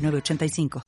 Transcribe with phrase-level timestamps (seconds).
[0.00, 0.82] 985.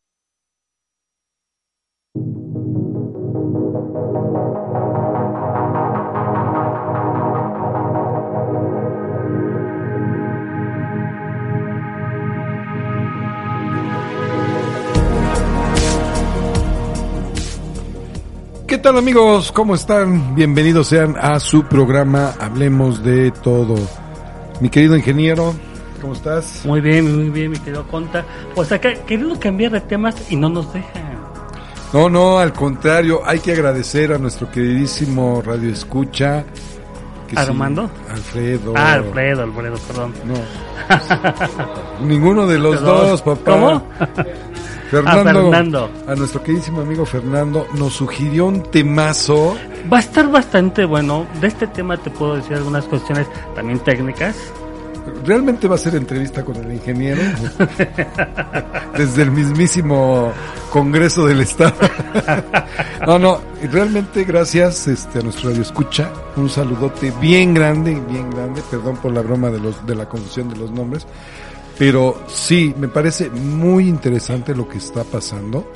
[18.72, 19.52] ¿Qué tal amigos?
[19.52, 20.34] ¿Cómo están?
[20.34, 23.74] Bienvenidos sean a su programa Hablemos de todo.
[24.60, 25.54] Mi querido ingeniero,
[26.02, 26.62] ¿Cómo estás?
[26.64, 28.24] Muy bien, muy bien, mi querido Conta.
[28.56, 30.88] Pues acá queriendo cambiar de temas y no nos deja.
[31.92, 36.44] No, no, al contrario, hay que agradecer a nuestro queridísimo Radio Escucha.
[37.36, 37.88] ¿Armando?
[38.10, 38.74] Alfredo.
[38.76, 40.12] Ah, Alfredo, Alfredo, perdón.
[40.24, 40.34] No.
[42.04, 43.52] Ninguno de los dos, papá.
[43.52, 43.86] ¿Cómo?
[44.90, 45.90] Fernando, a Fernando.
[46.08, 49.56] A nuestro queridísimo amigo Fernando nos sugirió un temazo.
[49.90, 51.28] Va a estar bastante bueno.
[51.40, 54.36] De este tema te puedo decir algunas cuestiones también técnicas
[55.24, 57.22] realmente va a ser entrevista con el ingeniero
[58.96, 60.32] desde el mismísimo
[60.70, 61.74] Congreso del Estado.
[63.06, 66.10] no, no, realmente gracias este, a nuestro radio escucha.
[66.36, 68.62] Un saludote bien grande, bien grande.
[68.70, 71.06] Perdón por la broma de, los, de la confusión de los nombres.
[71.78, 75.70] Pero sí, me parece muy interesante lo que está pasando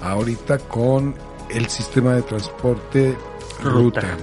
[0.00, 1.14] ahorita con
[1.50, 3.16] el sistema de transporte
[3.62, 4.16] ruta.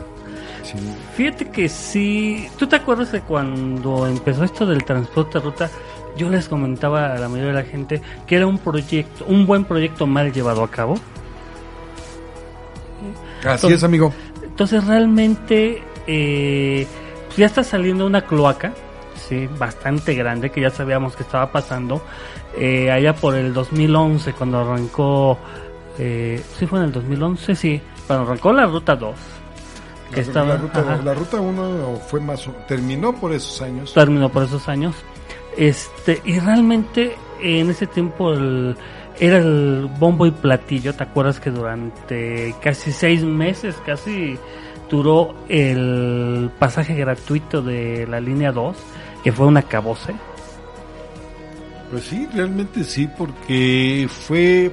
[1.16, 2.47] Fíjate que sí.
[2.58, 5.69] ¿Tú te acuerdas de cuando empezó esto del transporte ruta?
[6.16, 9.66] Yo les comentaba a la mayoría de la gente que era un proyecto, un buen
[9.66, 10.95] proyecto mal llevado a cabo.
[13.45, 14.14] Así es, amigo.
[14.41, 16.88] Entonces realmente eh,
[17.25, 18.72] pues ya está saliendo una cloaca,
[19.28, 22.01] sí, bastante grande que ya sabíamos que estaba pasando
[22.57, 25.40] eh, allá por el 2011 cuando arrancó,
[25.97, 29.16] eh, sí fue en el 2011, sí, cuando arrancó la ruta 2
[30.22, 33.94] la, ruta, 1 fue más terminó por esos años.
[33.94, 34.96] Terminó por esos años.
[35.57, 38.34] Este, y realmente en ese tiempo
[39.19, 44.38] era el bombo y platillo, ¿te acuerdas que durante casi seis meses, casi
[44.90, 48.75] duró el pasaje gratuito de la línea 2,
[49.24, 50.13] que fue una cabose?
[51.91, 54.72] Pues sí, realmente sí, porque fue,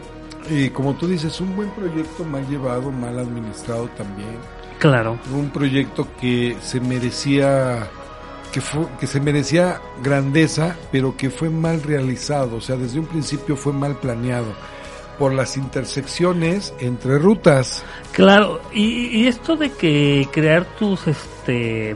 [0.49, 5.19] eh, como tú dices, un buen proyecto mal llevado, mal administrado también Claro.
[5.33, 7.87] Un proyecto que se merecía
[8.51, 13.07] que, fue, que se merecía grandeza, pero que fue mal realizado, o sea, desde un
[13.07, 14.55] principio fue mal planeado
[15.19, 17.85] por las intersecciones entre rutas.
[18.13, 21.95] Claro, y, esto de que crear tus este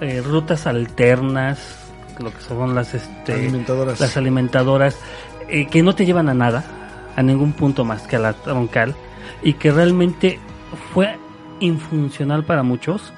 [0.00, 1.58] eh, rutas alternas,
[2.20, 4.96] lo que son las este alimentadoras, las alimentadoras
[5.48, 6.64] eh, que no te llevan a nada,
[7.16, 8.94] a ningún punto más que a la troncal
[9.42, 10.38] y que realmente
[10.94, 11.18] fue
[11.60, 13.12] infuncional para muchos.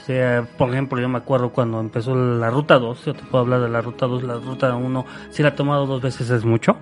[0.00, 3.44] O sea, por ejemplo, yo me acuerdo cuando empezó la ruta 2, yo te puedo
[3.44, 6.44] hablar de la ruta 2, la ruta 1, si la he tomado dos veces es
[6.44, 6.76] mucho.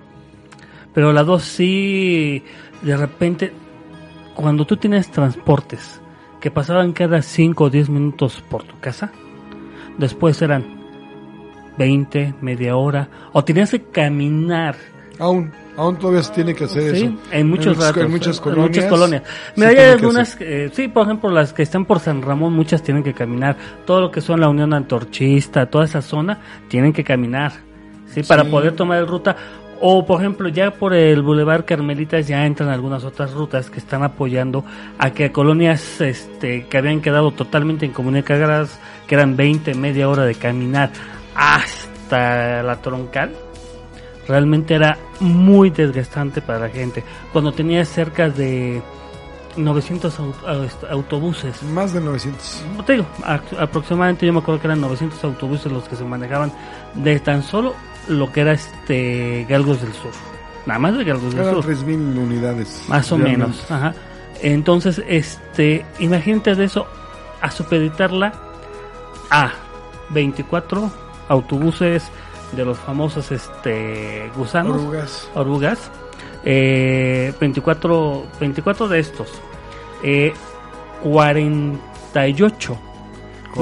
[0.93, 2.43] Pero la 2 sí,
[2.81, 3.53] de repente,
[4.33, 6.01] cuando tú tienes transportes
[6.39, 9.11] que pasaban cada 5 o 10 minutos por tu casa,
[9.99, 10.81] después eran
[11.77, 14.75] 20, media hora, o tenías que caminar.
[15.19, 15.51] Aún.
[15.81, 17.05] Aún todavía se tiene que hacer eso.
[17.31, 18.69] En, muchos en, muchas colonias.
[18.69, 19.23] muchas colonias.
[19.57, 23.15] hay algunas, eh, sí, por ejemplo, las que están por San Ramón, muchas tienen que
[23.15, 23.57] caminar.
[23.83, 27.53] Todo lo que son la Unión Antorchista, toda esa zona, tienen que caminar.
[28.05, 29.35] Sí, para poder tomar ruta.
[29.79, 34.03] O, por ejemplo, ya por el Boulevard Carmelitas ya entran algunas otras rutas que están
[34.03, 34.63] apoyando
[34.99, 40.35] a que colonias este, que habían quedado totalmente incomunicadas, que eran 20, media hora de
[40.35, 40.91] caminar
[41.33, 43.31] hasta la troncal,
[44.31, 47.03] realmente era muy desgastante para la gente.
[47.33, 48.81] Cuando tenía cerca de
[49.57, 50.19] 900
[50.89, 51.61] autobuses.
[51.63, 52.63] Más de 900.
[52.85, 53.05] Te digo,
[53.59, 56.51] aproximadamente yo me acuerdo que eran 900 autobuses los que se manejaban
[56.95, 57.75] de tan solo
[58.07, 60.11] lo que era este Galgos del Sur.
[60.65, 61.63] Nada más de Galgos del Sur.
[61.63, 62.85] 3000 unidades.
[62.87, 63.93] Más o menos, ajá.
[64.41, 66.87] Entonces, este, imagínate de eso
[67.41, 68.33] a supeditarla
[69.29, 69.51] a
[70.09, 70.89] 24
[71.27, 72.09] autobuses
[72.51, 74.77] de los famosos este gusanos.
[74.77, 75.91] Orugas, orugas.
[76.43, 79.29] Eh, 24 24 de estos.
[80.03, 80.33] Eh,
[81.03, 82.77] 48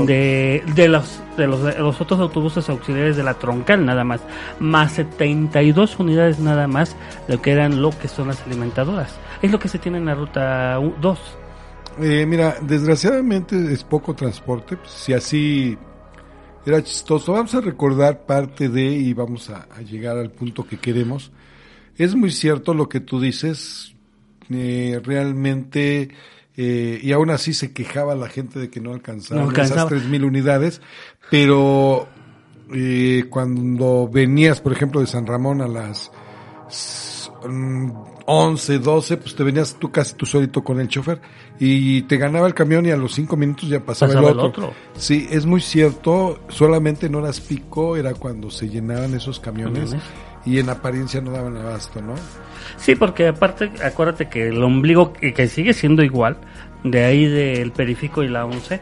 [0.06, 4.22] de, de los de los, los otros autobuses auxiliares de la troncal nada más,
[4.60, 6.96] más 72 unidades nada más
[7.28, 9.16] de lo que eran lo que son las alimentadoras.
[9.42, 11.20] Es lo que se tiene en la ruta 2.
[12.02, 15.78] Eh, mira, desgraciadamente es poco transporte, si así
[16.66, 17.34] era chistoso.
[17.34, 21.32] Vamos a recordar parte de y vamos a, a llegar al punto que queremos.
[21.98, 23.94] Es muy cierto lo que tú dices,
[24.50, 26.10] eh, realmente,
[26.56, 29.90] eh, y aún así se quejaba la gente de que no alcanzaban No alcanzaba.
[29.96, 30.82] esas 3.000 unidades,
[31.30, 32.08] pero
[32.74, 36.12] eh, cuando venías, por ejemplo, de San Ramón a las
[37.48, 37.92] mm,
[38.32, 41.20] 11, 12, pues te venías tú casi tú solito con el chofer
[41.60, 44.40] y te ganaba el camión y a los 5 minutos ya pasaba, Pasaba el, el
[44.46, 44.68] otro.
[44.68, 44.74] otro.
[44.96, 50.04] Sí, es muy cierto, solamente en horas pico era cuando se llenaban esos camiones, Camiones.
[50.46, 52.14] y en apariencia no daban abasto, ¿no?
[52.78, 56.38] Sí, porque aparte, acuérdate que el ombligo, que sigue siendo igual,
[56.84, 58.80] de ahí del periférico y la 11,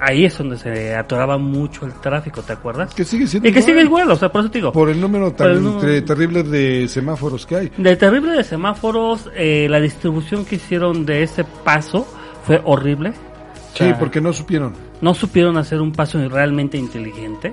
[0.00, 2.94] ahí es donde se atoraba mucho el tráfico, ¿te acuerdas?
[2.94, 4.72] Que sigue siendo Y que sigue igual, o sea, por eso te digo.
[4.72, 7.72] Por el número tan el número- terrible de semáforos que hay.
[7.76, 12.06] De terrible de semáforos, eh, la distribución que hicieron de ese paso
[12.44, 13.10] fue horrible.
[13.10, 14.72] O Sí, sea, porque no supieron.
[15.00, 17.52] no supieron hacer un paso realmente inteligente.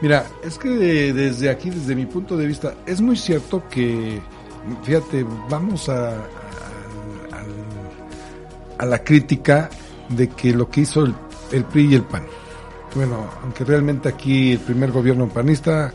[0.00, 4.20] Mira, es que de- desde aquí, desde mi punto de vista, es muy cierto que,
[4.82, 6.16] fíjate, vamos a, a,
[8.78, 9.70] a la crítica
[10.08, 11.14] de que lo que hizo el,
[11.52, 12.26] el PRI y el PAN.
[12.94, 15.92] Bueno, aunque realmente aquí el primer gobierno panista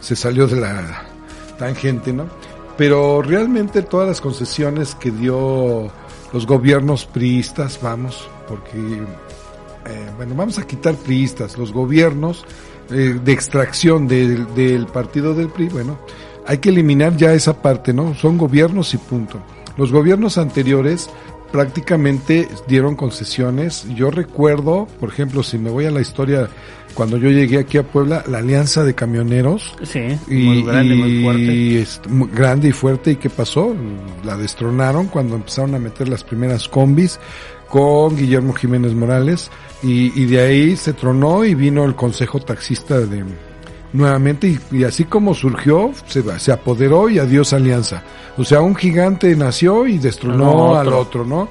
[0.00, 1.04] se salió de la
[1.58, 2.26] tangente, ¿no?
[2.76, 5.90] Pero realmente todas las concesiones que dio
[6.32, 12.44] los gobiernos priistas, vamos, porque eh, bueno, vamos a quitar priistas, los gobiernos
[12.90, 15.98] eh, de extracción del, del partido del PRI, bueno,
[16.46, 18.14] hay que eliminar ya esa parte, ¿no?
[18.14, 19.38] Son gobiernos y punto.
[19.76, 21.08] Los gobiernos anteriores
[21.52, 23.86] prácticamente dieron concesiones.
[23.94, 26.48] Yo recuerdo, por ejemplo, si me voy a la historia,
[26.94, 31.10] cuando yo llegué aquí a Puebla, la alianza de camioneros, Sí, y, muy grande, muy
[31.18, 31.80] y fuerte.
[31.82, 33.10] es muy grande y fuerte.
[33.12, 33.74] ¿Y qué pasó?
[34.24, 37.20] La destronaron cuando empezaron a meter las primeras combis
[37.68, 39.50] con Guillermo Jiménez Morales
[39.82, 43.24] y, y de ahí se tronó y vino el Consejo Taxista de
[43.92, 48.02] nuevamente y, y así como surgió se, se apoderó y adiós alianza.
[48.38, 51.24] O sea, un gigante nació y destronó al otro.
[51.26, 51.48] ¿no?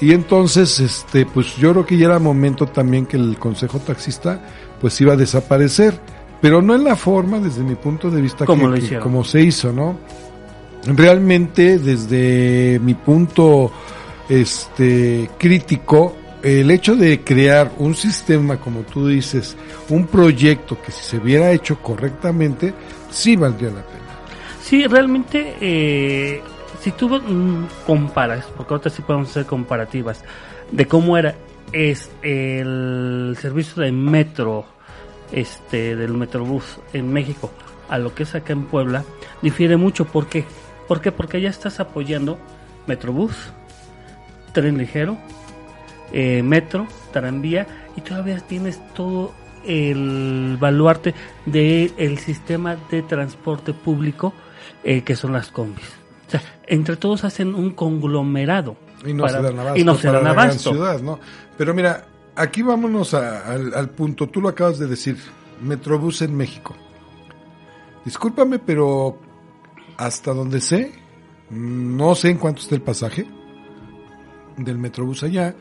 [0.00, 4.40] Y entonces, este, pues yo creo que ya era momento también que el Consejo Taxista
[4.80, 5.94] pues iba a desaparecer,
[6.40, 9.42] pero no en la forma, desde mi punto de vista, Como que- que- como se
[9.42, 9.96] hizo, ¿no?
[10.84, 13.70] Realmente, desde mi punto
[14.28, 19.56] este crítico, el hecho de crear un sistema, como tú dices,
[19.88, 22.74] un proyecto que si se hubiera hecho correctamente,
[23.10, 24.02] sí valdría la pena.
[24.60, 26.42] Sí, realmente, eh,
[26.80, 30.24] si tú mm, comparas, porque ahorita sí podemos hacer comparativas,
[30.70, 31.34] de cómo era
[31.72, 34.66] el servicio de metro,
[35.32, 37.50] este, del Metrobús en México,
[37.88, 39.04] a lo que es acá en Puebla,
[39.40, 40.04] difiere mucho.
[40.04, 40.44] ¿Por qué?
[40.86, 41.12] ¿Por qué?
[41.12, 42.38] Porque ya estás apoyando
[42.86, 43.34] Metrobús,
[44.52, 45.16] tren ligero,
[46.12, 47.66] eh, metro, tranvía,
[47.96, 49.32] y todavía tienes todo
[49.64, 51.14] el baluarte
[51.46, 54.32] del sistema de transporte público
[54.84, 55.84] eh, que son las combis.
[56.26, 58.76] O sea, entre todos hacen un conglomerado.
[59.06, 59.78] Y no para- se dan abasto.
[59.80, 60.70] y no se dan abasto.
[60.72, 61.18] ciudad, ¿no?
[61.58, 64.28] Pero mira, aquí vámonos a- al, al punto.
[64.28, 65.16] Tú lo acabas de decir,
[65.60, 66.74] Metrobús en México.
[68.04, 69.18] Discúlpame, pero
[69.96, 70.92] hasta donde sé,
[71.50, 73.26] no sé en cuánto está el pasaje
[74.56, 75.54] del Metrobús allá,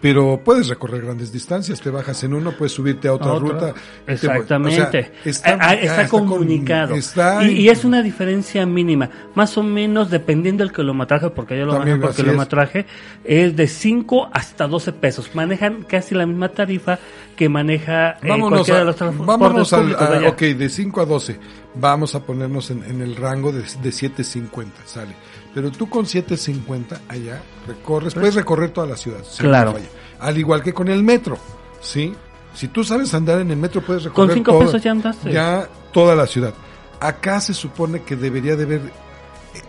[0.00, 3.74] pero puedes recorrer grandes distancias, te bajas en uno, puedes subirte a otra, ruta.
[4.06, 4.80] te- Exactamente.
[4.82, 6.94] o sea, está, Ah, ah, está ah, comunicado.
[6.94, 9.10] está y, y es una diferencia mínima.
[9.34, 12.24] Más o menos, dependiendo del kilometraje, porque yo lo manejo por así es.
[12.26, 12.86] kilometraje,
[13.24, 13.56] es.
[13.56, 15.34] de 5 hasta 12 pesos.
[15.34, 16.98] Manejan casi la misma tarifa
[17.36, 20.28] que maneja eh, Vámonos, a- de los transportes vámonos al, a- allá.
[20.28, 21.38] ok, de 5 a 12.
[21.74, 25.14] Vamos a ponernos en, en el rango de, de 7.50, sale.
[25.54, 29.18] Pero tú con 7.50 allá recorres, puedes recorrer toda la ciudad.
[29.18, 29.74] Pues Claro.
[30.20, 31.38] Al igual que con el metro,
[31.80, 32.12] ¿sí?
[32.54, 35.32] Si tú sabes andar en el metro, puedes recorrer Con cinco toda- pesos ya andaste.
[35.32, 36.52] ya toda la ciudad.
[36.98, 38.80] Acá se supone que debería de haber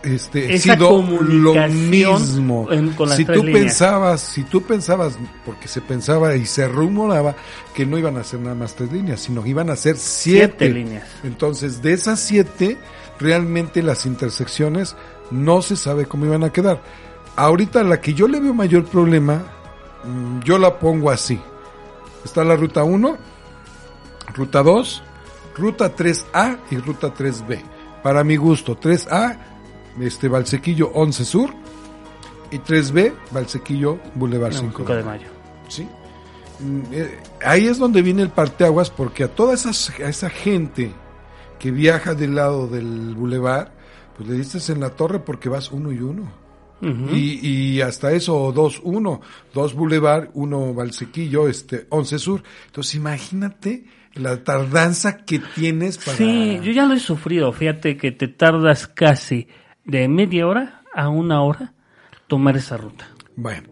[0.04, 2.68] este, Esa sido lo mismo.
[2.72, 3.60] en- con las si tú líneas.
[3.64, 7.36] pensabas, si tú pensabas, porque se pensaba y se rumoraba
[7.74, 10.56] que no iban a hacer nada más tres líneas, sino que iban a ser siete,
[10.60, 11.08] Siete líneas.
[11.24, 12.78] Entonces, de esas siete,
[13.20, 14.96] realmente las intersecciones
[15.32, 16.82] no se sabe cómo iban a quedar.
[17.40, 19.42] Ahorita la que yo le veo mayor problema,
[20.04, 21.40] mm, yo la pongo así.
[22.26, 23.18] Está la ruta 1,
[24.34, 25.04] ruta 2,
[25.56, 27.62] ruta 3A y ruta 3B.
[28.04, 29.38] Para mi gusto, 3A,
[30.02, 31.54] este Valsequillo 11 Sur
[32.52, 35.28] y 3B, Valsequillo Boulevard No, 5 5 de mayo.
[35.70, 35.88] ¿sí?
[36.60, 39.70] mm, eh, ahí es donde viene el parteaguas porque a toda esa,
[40.04, 40.92] a esa gente
[41.58, 43.72] que viaja del lado del bulevar,
[44.18, 46.49] pues le diste en la torre porque vas uno y uno.
[46.82, 49.22] Y, y, hasta eso, dos, uno,
[49.54, 52.44] dos Boulevard, uno Valsequillo, este, once Sur.
[52.68, 56.18] Entonces imagínate la tardanza que tienes para...
[56.18, 59.48] Sí, yo ya lo he sufrido, fíjate que te tardas casi
[59.86, 61.74] de media hora a una hora
[62.28, 63.08] tomar esa ruta.
[63.36, 63.70] Bueno,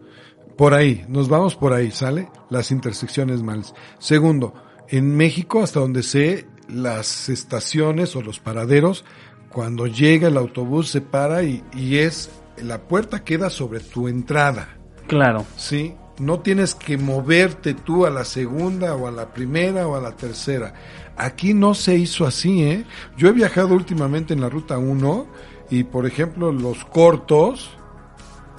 [0.56, 2.28] por ahí, nos vamos por ahí, ¿sale?
[2.50, 3.74] Las intersecciones malas.
[3.98, 4.54] Segundo,
[4.88, 9.04] en México, hasta donde sé, las estaciones o los paraderos,
[9.50, 12.30] cuando llega el autobús se para y, y es,
[12.62, 14.76] la puerta queda sobre tu entrada.
[15.06, 15.46] Claro.
[15.56, 20.00] Sí, no tienes que moverte tú a la segunda o a la primera o a
[20.00, 20.74] la tercera.
[21.16, 22.84] Aquí no se hizo así, ¿eh?
[23.16, 25.26] Yo he viajado últimamente en la ruta 1
[25.70, 27.70] y, por ejemplo, los cortos,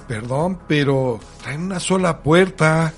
[0.08, 2.92] perdón, pero traen una sola puerta.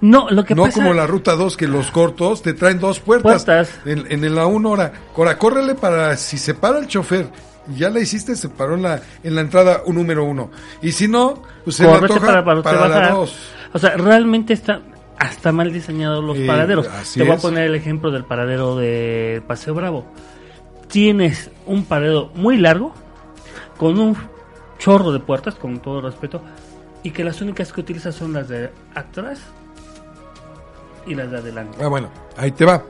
[0.00, 0.74] No, lo que no pasa...
[0.74, 3.44] como la ruta 2 que los cortos te traen dos puertas.
[3.44, 3.80] Puertas.
[3.84, 4.92] En, en la 1 hora.
[5.16, 7.30] Ahora, córrele para si se para el chofer
[7.74, 10.50] ya la hiciste, se paró en la, en la entrada un número uno.
[10.82, 13.34] Y si no, pues se la para, para, para la dos.
[13.72, 14.80] O sea, realmente está
[15.18, 16.88] hasta mal diseñados los Eh, paraderos.
[17.14, 20.06] Te voy a poner el ejemplo del paradero de Paseo Bravo.
[20.88, 22.92] Tienes un paradero muy largo,
[23.76, 24.16] con un
[24.78, 26.42] chorro de puertas, con todo respeto,
[27.02, 29.40] y que las únicas que utilizas son las de atrás
[31.06, 31.78] y las de adelante.
[31.82, 32.82] Ah, bueno, ahí te va.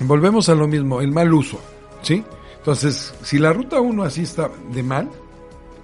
[0.00, 1.60] Volvemos a lo mismo, el mal uso,
[2.02, 2.24] ¿sí?
[2.62, 5.10] Entonces, si la ruta 1 así está de mal,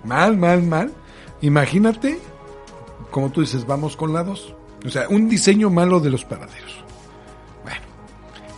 [0.04, 0.92] mal, mal, mal,
[1.40, 2.20] imagínate,
[3.10, 4.54] como tú dices, vamos con la 2.
[4.86, 6.84] O sea, un diseño malo de los paraderos.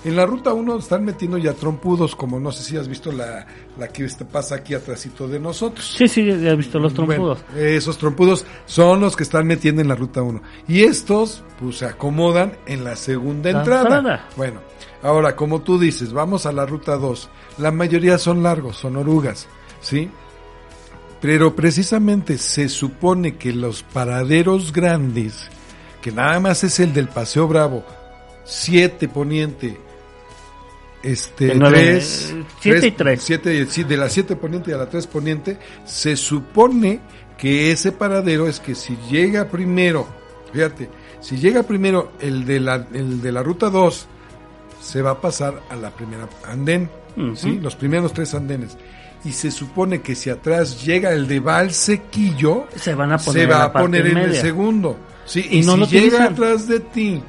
[0.03, 3.47] En la ruta 1 están metiendo ya trompudos, como no sé si has visto la,
[3.79, 5.95] la que este pasa aquí atrásito de nosotros.
[5.99, 7.41] Sí, sí, ya has visto los trompudos.
[7.53, 10.41] Bueno, esos trompudos son los que están metiendo en la ruta 1.
[10.69, 13.99] Y estos, pues se acomodan en la segunda La entrada.
[13.99, 14.29] entrada.
[14.37, 14.61] Bueno,
[15.03, 17.29] ahora, como tú dices, vamos a la ruta 2.
[17.59, 19.49] La mayoría son largos, son orugas,
[19.83, 20.11] ¿sí?
[21.21, 25.49] Pero precisamente se supone que los paraderos grandes,
[26.01, 27.85] que nada más es el del Paseo Bravo,
[28.45, 29.79] 7 poniente,
[31.03, 33.23] este, De nueve, 3, eh, siete y tres.
[33.23, 37.01] Siete, sí, de la 7 poniente a la 3 poniente, se supone
[37.39, 40.07] que ese paradero es que si llega primero,
[40.53, 40.91] fíjate,
[41.21, 44.07] si llega primero el de la, el de la ruta 2,
[44.83, 46.91] se va a pasar a la primera andén.
[47.35, 47.59] ¿sí?
[47.61, 48.77] Los primeros tres andenes.
[49.25, 53.47] Y se supone que si atrás llega el de Valsequillo, Se van a poner se
[53.47, 54.97] va a poner en el segundo.
[55.27, 56.33] Sí, Y y, no si llega utilizan.
[56.33, 57.23] atrás de ti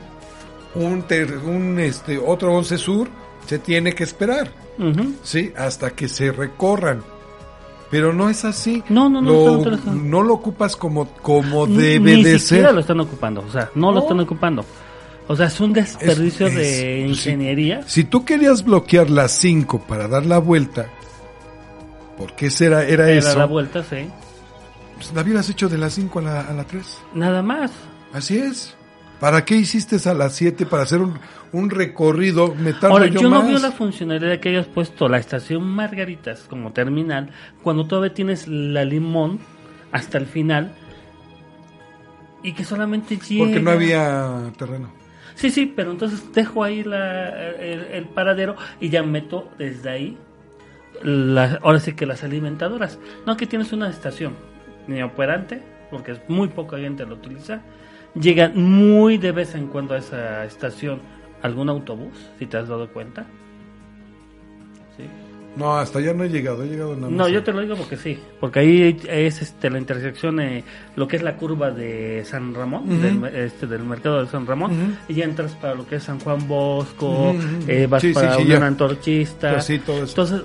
[0.75, 3.09] un, ter- un este otro 11 sur,
[3.45, 5.13] se tiene que esperar, Ujú.
[5.23, 7.03] sí, hasta que se recorran.
[7.89, 8.81] Pero no es así.
[8.87, 10.21] No, no, no, Lo- no, no, no.
[10.23, 12.75] lo ocupas como como Ni- debe Ni de siquiera ser.
[12.75, 14.01] lo están ocupando, o sea, no, lo No.
[14.03, 14.65] están ocupando.
[15.27, 17.29] O sea, es un desperdicio Es- de es- sí.
[17.29, 17.83] ingeniería.
[17.87, 20.87] Si tú querías bloquear las 5 para dar la vuelta,
[22.17, 23.37] ¿por qué será, era, Era eso?
[23.39, 24.07] la vuelta, sí.
[24.95, 26.97] Pues la hubieras hecho de las 5 a la, a la 3.
[27.13, 27.71] Nada más.
[28.13, 28.73] Así es.
[29.19, 31.19] ¿Para qué hiciste a las 7 para hacer un,
[31.53, 32.55] un recorrido?
[32.55, 33.47] Me Ahora, yo, yo, no más.
[33.47, 37.29] veo la funcionalidad que hayas puesto la estación Margaritas como terminal
[37.61, 39.39] cuando todavía tienes la limón
[39.91, 40.73] hasta el final
[42.43, 43.43] y que solamente llega.
[43.45, 44.91] Porque no había terreno.
[45.35, 50.17] Sí, sí, pero entonces dejo ahí la, el, el paradero y ya meto desde ahí,
[51.03, 52.99] la- ahora sí que las alimentadoras.
[53.25, 54.33] No, que tienes una estación
[54.87, 57.61] ni operante, porque es muy poca gente lo utiliza.
[58.13, 60.99] Llega muy de vez en cuando a esa estación
[61.41, 63.25] algún autobús, si te has dado cuenta.
[64.97, 65.03] Sí.
[65.57, 66.63] No, hasta allá no he llegado.
[66.63, 67.11] He llegado nada más.
[67.11, 70.63] No, yo te lo digo porque sí, porque ahí es este la intersección, eh,
[70.95, 73.01] lo que es la curva de San Ramón, Ujú.
[73.01, 76.03] del, me- este, del mercado de San Ramón, y ya entras para lo que es
[76.03, 77.35] San Juan Bosco,
[77.67, 78.65] eh, vas Sí, para sí, ya.
[78.65, 79.51] Antorchista.
[79.51, 80.11] Pues sí, todo eso.
[80.11, 80.41] Entonces,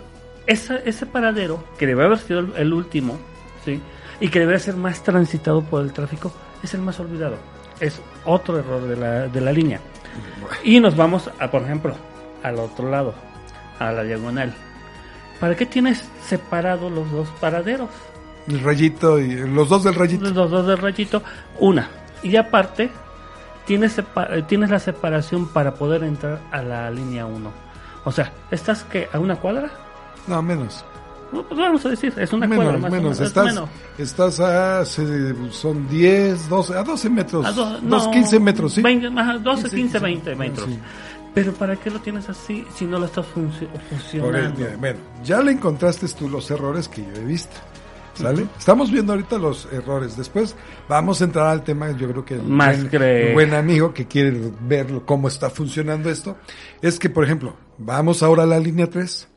[0.49, 3.17] esa, ese paradero, que debe haber sido el, el último,
[3.65, 3.81] ¿sí?
[4.21, 6.33] y que debería ser más transitado por el tráfico,
[6.65, 7.37] es el más olvidado.
[7.79, 9.81] Es otro error de la, de la línea.
[10.65, 11.95] Y nos vamos, a, por ejemplo,
[12.43, 13.15] al otro lado,
[13.79, 14.55] a la diagonal.
[15.41, 17.91] ¿Para qué tienes separados los dos paraderos?
[18.49, 20.31] El rayito y los dos del rayito.
[20.31, 21.23] Los dos del rayito,
[21.59, 21.89] una.
[22.23, 22.91] Y aparte,
[23.67, 24.05] tienes, eh,
[24.47, 27.51] tienes la separación para poder entrar a la línea 1.
[28.05, 29.71] O sea, ¿estás que a una cuadra?
[30.27, 30.85] No, menos.
[31.33, 33.03] No, pues vamos a decir, es una menos, cuadra más o menos.
[33.05, 33.69] menos, es Estás, menos.
[33.99, 34.85] estás a.
[35.51, 37.45] son 10, 12, a 12 metros.
[37.47, 38.83] A do- dos, no, 15 metros, ¿sí?
[38.83, 40.69] 20, ajá, 12, 15, 15, 15, 20 metros.
[40.71, 40.79] sí.
[41.35, 43.69] Pero ¿para qué lo tienes así si no lo estás funci-
[44.21, 47.55] Por el- bueno, ya le encontraste tú los errores que yo he visto.
[48.15, 48.47] ¿Sale?
[48.59, 50.17] Estamos viendo ahorita los errores.
[50.17, 50.57] Después
[50.89, 53.93] vamos a entrar al tema, yo creo que el, Más buen, cre- el buen amigo
[53.93, 56.39] que quiere ver cómo está funcionando esto,
[56.81, 59.29] es que, por ejemplo, vamos ahora a la línea 3.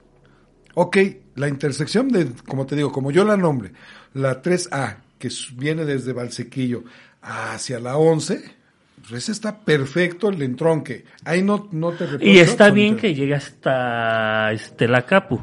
[0.76, 0.98] Ok,
[1.40, 3.72] la intersección de, como te digo, como yo la nombre,
[4.14, 6.84] la 3A, que viene desde Valsequillo
[7.22, 8.44] hacia la 11,
[9.02, 11.06] pues ese está perfecto el entronque.
[11.24, 15.40] Ahí no, no te reprocho, Y está bien que llegue hasta este, la Capu.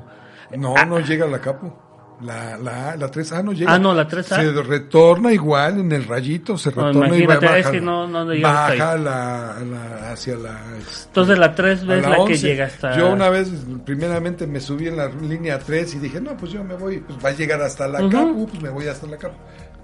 [0.56, 1.85] No, no llega la capo.
[2.23, 3.75] La, la, la 3A no llega.
[3.75, 4.25] Ah, no, la 3A.
[4.25, 8.08] Se retorna igual en el rayito, se No, retorna y baja, es que no-
[8.42, 10.58] baja la, la- hacia la...
[10.78, 12.38] este, Entonces la 3 a ves la, que 11.
[12.38, 12.96] llega hasta...
[12.96, 13.50] Yo una vez,
[13.85, 17.18] primeramente me subí en la línea 3 y dije, no, pues yo me voy, pues
[17.23, 17.99] va a llegar hasta la.
[18.08, 19.37] Capu, pues me voy hasta la Capu.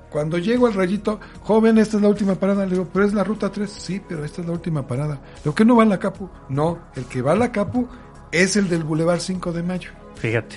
[0.09, 2.65] Cuando llego al rayito, joven, esta es la última parada.
[2.65, 3.71] Le digo, pero es la ruta 3.
[3.71, 5.19] Sí, pero esta es la última parada.
[5.45, 6.31] Digo, ¿qué no va a la Capu?
[6.49, 7.89] No, el que va a la Capu
[8.31, 9.91] es el del Boulevard 5 de Mayo.
[10.17, 10.57] Fíjate.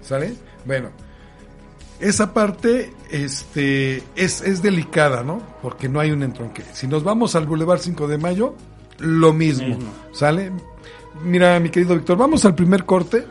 [0.00, 0.34] ¿Sale?
[0.66, 0.90] Bueno,
[2.00, 5.40] esa parte este, es, es delicada, ¿no?
[5.62, 6.62] Porque no hay un entronque.
[6.72, 8.54] Si nos vamos al Boulevard 5 de Mayo,
[8.98, 9.92] lo mismo, Mismo.
[10.12, 10.52] ¿sale?
[11.24, 13.24] Mira, mi querido Víctor, vamos al primer corte.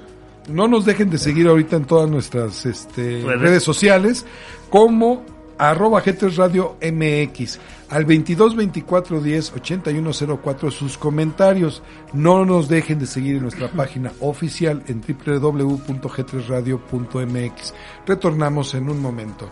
[0.47, 3.41] No nos dejen de seguir ahorita en todas nuestras este, Redes.
[3.41, 4.25] redes sociales
[4.69, 5.23] como
[5.57, 7.59] arroba G3 Radio MX
[7.89, 11.83] al 22 24 10 81 04 sus comentarios.
[12.13, 17.73] No nos dejen de seguir en nuestra página oficial en www.g3radio.mx
[18.05, 19.49] retornamos en un momento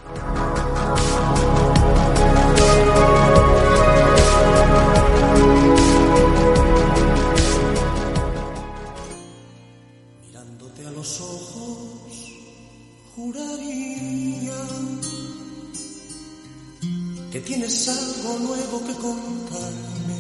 [17.45, 20.19] tienes algo nuevo que contarme.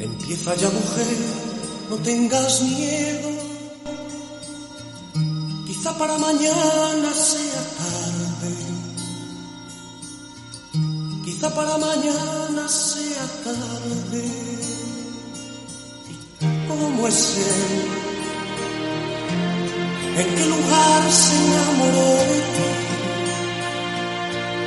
[0.00, 1.16] Empieza ya, mujer,
[1.90, 3.30] no tengas miedo.
[5.66, 8.54] Quizá para mañana sea tarde.
[11.24, 14.24] Quizá para mañana sea tarde.
[16.68, 18.04] ¿Cómo es él?
[20.16, 22.83] ¿En qué lugar se enamoró de ti?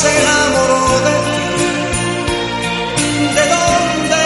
[0.00, 1.40] Se enamoró de ti?
[3.36, 4.24] ¿De dónde?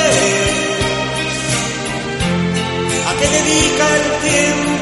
[3.09, 4.76] ¿A qué dedica el tiempo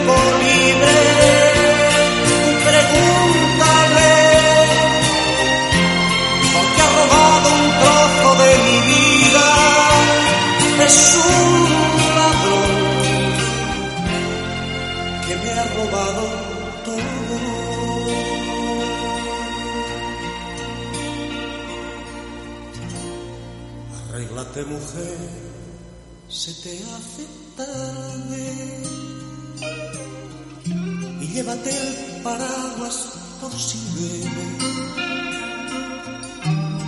[31.64, 33.09] y llévate el paraguas
[33.40, 34.44] por si llueve.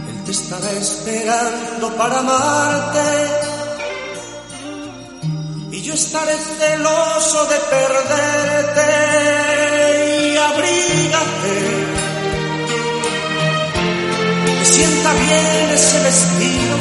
[0.08, 3.00] Él te estará esperando para amarte
[5.72, 8.86] y yo estaré celoso de perderte
[10.32, 11.56] y abrígate.
[14.58, 16.76] Que sienta bien ese vestido,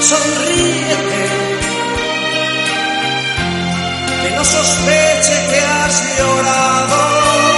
[0.00, 1.51] sonríete,
[4.44, 7.51] sospeche que has llorado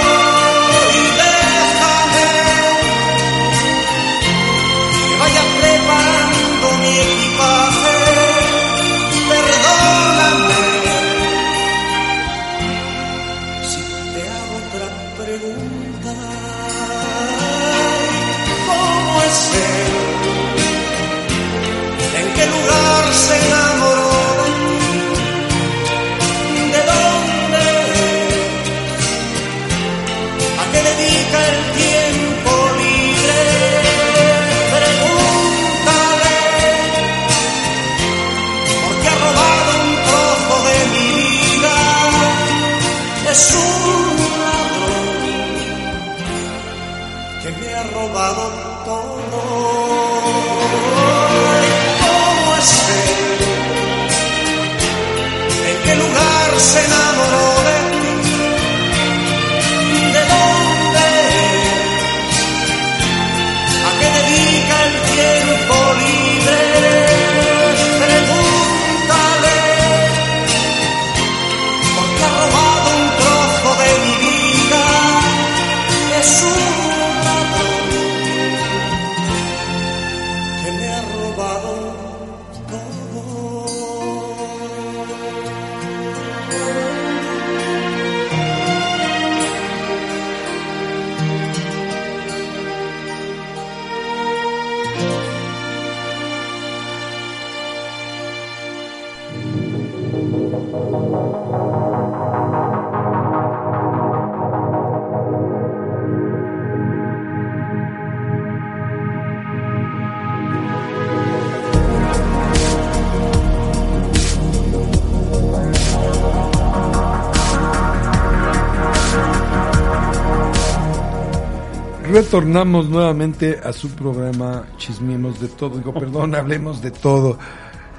[122.25, 125.77] retornamos nuevamente a su programa Chismemos de todo.
[125.77, 127.37] Digo, perdón, hablemos de todo.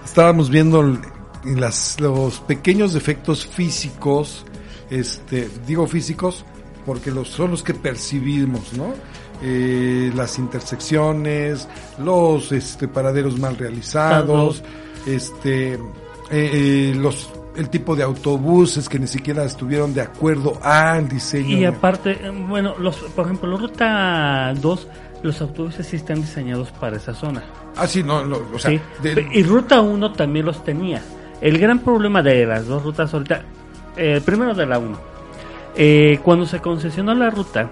[0.04, 0.98] Estábamos viendo
[1.44, 4.44] las, los pequeños defectos físicos,
[4.90, 6.44] este, digo físicos,
[6.84, 8.94] porque los, son los que percibimos, ¿no?
[9.42, 14.64] Eh, las intersecciones, los este, paraderos mal realizados,
[15.06, 15.78] este, eh,
[16.32, 21.56] eh, los el tipo de autobuses que ni siquiera estuvieron de acuerdo al diseño.
[21.56, 24.88] Y aparte, bueno, los, por ejemplo, la ruta 2,
[25.22, 27.42] los autobuses sí están diseñados para esa zona.
[27.76, 28.72] Ah, sí, no, o sea,
[29.32, 31.02] y ruta 1 también los tenía.
[31.40, 33.42] El gran problema de las dos rutas ahorita,
[33.96, 34.98] eh, primero de la 1,
[35.76, 37.70] eh, cuando se concesionó la ruta,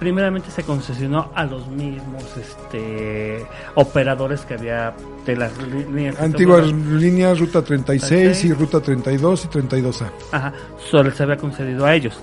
[0.00, 4.94] primeramente se concesionó a los mismos este operadores que había
[5.26, 10.10] de las líneas antiguas líneas ruta 36 y ruta 32 y 32A.
[10.32, 10.52] Ajá,
[10.90, 12.18] solo se había concedido a ellos.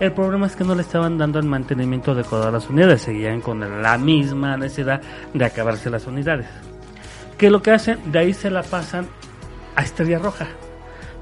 [0.00, 3.40] El problema es que no le estaban dando el mantenimiento adecuado a las unidades, seguían
[3.40, 5.00] con la misma necesidad
[5.32, 6.46] de acabarse las unidades.
[7.38, 9.06] Que lo que hacen, de ahí se la pasan
[9.76, 10.48] a Estrella Roja.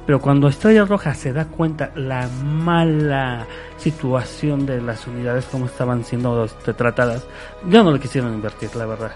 [0.07, 6.05] Pero cuando Estrella Roja se da cuenta la mala situación de las unidades, como estaban
[6.05, 7.25] siendo tratadas,
[7.69, 9.13] ya no le quisieron invertir, la verdad.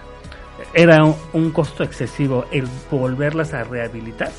[0.72, 4.30] Era un, costo excesivo el volverlas a rehabilitar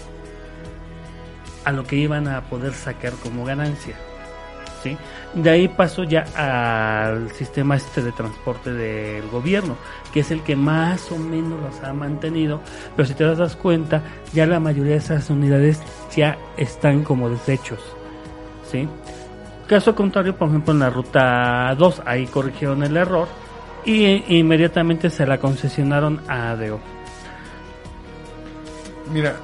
[1.65, 3.95] a lo que iban a poder sacar como ganancia.
[5.33, 9.75] De ahí pasó ya al sistema este de transporte del gobierno,
[10.13, 12.61] que es el que más o menos los ha mantenido,
[12.95, 15.81] pero si te das cuenta, ya la mayoría de esas unidades
[16.15, 17.79] ya están como desechos.
[18.71, 18.87] ¿sí?
[19.67, 23.27] Caso contrario, por ejemplo, en la ruta 2, ahí corrigieron el error
[23.83, 26.79] y inmediatamente se la concesionaron a ADO.
[29.11, 29.35] Mira,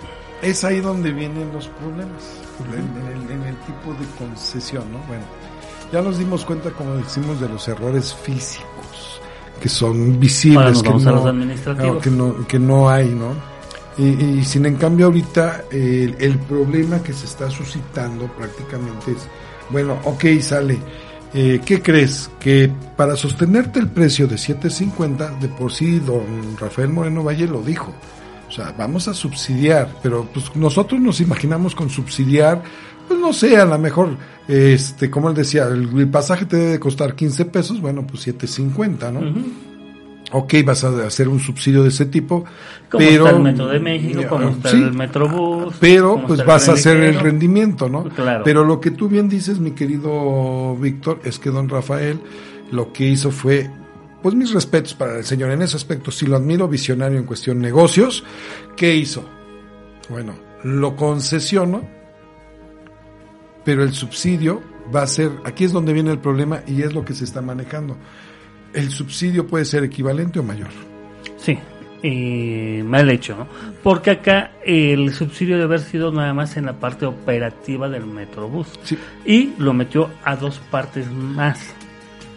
[0.41, 4.99] es ahí donde vienen los problemas, en, el, tipo de concesión, ¿no?
[5.07, 5.23] Bueno,
[5.91, 9.21] ya nos dimos cuenta, como decimos, de los errores físicos,
[9.61, 13.33] que son visibles, que, no, que, no, que no hay, ¿no?
[13.97, 19.27] Y, sin en cambio ahorita el, el, problema que se está suscitando prácticamente es,
[19.69, 20.79] bueno, ok, sale,
[21.35, 22.29] eh, ¿qué crees?
[22.39, 27.61] Que para sostenerte el precio de 7.50, de por sí don Rafael Moreno Valle lo
[27.61, 27.93] dijo,
[28.53, 32.61] o sea, vamos a subsidiar, pero pues nosotros nos imaginamos con subsidiar,
[33.07, 34.15] pues no sé, a lo mejor,
[34.47, 39.21] este, como él decía, el, pasaje te debe costar 15 pesos, bueno, pues 7.50, ¿no?
[40.33, 42.45] ok, vas a hacer un subsidio de ese tipo,
[42.91, 46.73] como pero está el Metro de México, como está el Metrobús, pero pues vas a
[46.73, 48.05] hacer el rendimiento, ¿no?
[48.43, 52.19] Pero lo que tú bien dices, mi querido Víctor, es que don Rafael
[52.71, 53.71] lo que hizo fue
[54.23, 57.59] pues mis respetos para el señor en ese aspecto, si lo admiro visionario en cuestión
[57.59, 58.23] negocios,
[58.75, 59.23] ¿qué hizo?
[60.09, 60.33] Bueno,
[60.63, 61.87] lo concesionó,
[63.63, 67.05] pero el subsidio va a ser, aquí es donde viene el problema y es lo
[67.05, 67.97] que se está manejando
[68.73, 70.69] el subsidio puede ser equivalente o mayor.
[71.37, 71.59] Sí,
[72.83, 73.47] mal hecho, ¿no?
[73.83, 78.67] Porque acá el subsidio debe haber sido nada más en la parte operativa del Metrobús.
[78.83, 78.97] Sí.
[79.25, 81.73] Y lo metió a dos partes más,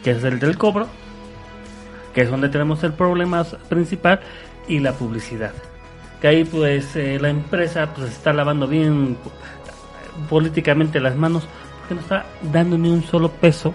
[0.05, 0.88] que es el del cobro,
[2.16, 4.20] que es donde tenemos el problema principal,
[4.68, 5.52] y la publicidad.
[6.18, 9.18] Que ahí pues eh, la empresa pues está lavando bien
[10.31, 11.46] políticamente las manos
[11.79, 13.74] porque no está dando ni un solo peso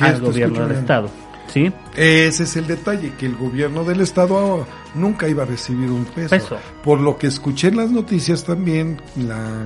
[0.00, 1.10] al gobierno del Estado.
[1.48, 1.72] ¿Sí?
[1.96, 6.58] Ese es el detalle, que el gobierno del estado nunca iba a recibir un peso.
[6.84, 9.64] Por lo que escuché en las noticias también, la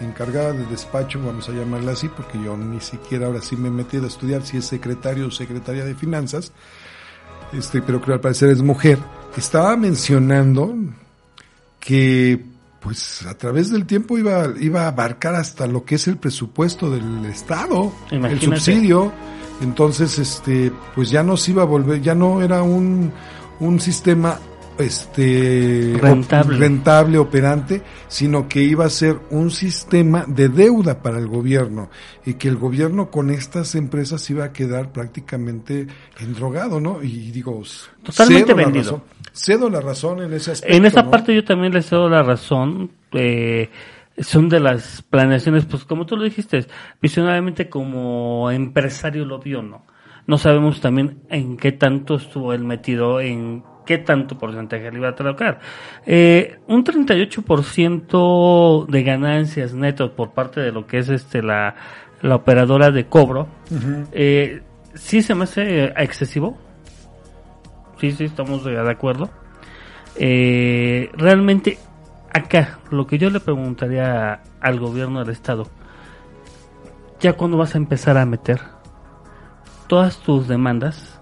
[0.00, 3.70] encargada de despacho, vamos a llamarla así, porque yo ni siquiera ahora sí me he
[3.70, 6.52] metido a estudiar si es secretario o secretaria de finanzas,
[7.52, 8.98] este, pero creo al parecer es mujer,
[9.36, 10.74] estaba mencionando
[11.80, 12.44] que
[12.84, 16.90] pues a través del tiempo iba, iba a abarcar hasta lo que es el presupuesto
[16.90, 19.10] del Estado, el subsidio.
[19.62, 23.10] Entonces, este, pues ya no se iba a volver, ya no era un,
[23.60, 24.38] un sistema
[24.78, 26.58] este rentable.
[26.58, 31.90] rentable operante, sino que iba a ser un sistema de deuda para el gobierno
[32.24, 35.86] y que el gobierno con estas empresas iba a quedar prácticamente
[36.20, 37.02] endrogado, ¿no?
[37.02, 37.62] Y digo,
[38.02, 38.74] totalmente vendido.
[38.74, 40.76] La razón, cedo la razón en ese aspecto.
[40.76, 42.90] En esa parte yo también le cedo la razón.
[43.12, 43.70] Eh,
[44.18, 46.66] son de las planeaciones, pues como tú lo dijiste,
[47.00, 49.84] visionariamente como empresario lo vio, ¿no?
[50.26, 55.08] No sabemos también en qué tanto estuvo él metido, en qué tanto porcentaje le iba
[55.08, 55.60] a tocar.
[56.06, 61.74] Eh, un 38% de ganancias netos por parte de lo que es este la,
[62.22, 63.48] la operadora de cobro,
[64.12, 64.62] eh,
[64.94, 66.58] sí se me hace excesivo.
[68.00, 69.30] Sí, sí, estamos de acuerdo.
[70.16, 71.78] Eh, realmente
[72.32, 75.68] acá, lo que yo le preguntaría al gobierno del estado,
[77.20, 78.60] ¿ya cuándo vas a empezar a meter?
[79.86, 81.13] todas tus demandas,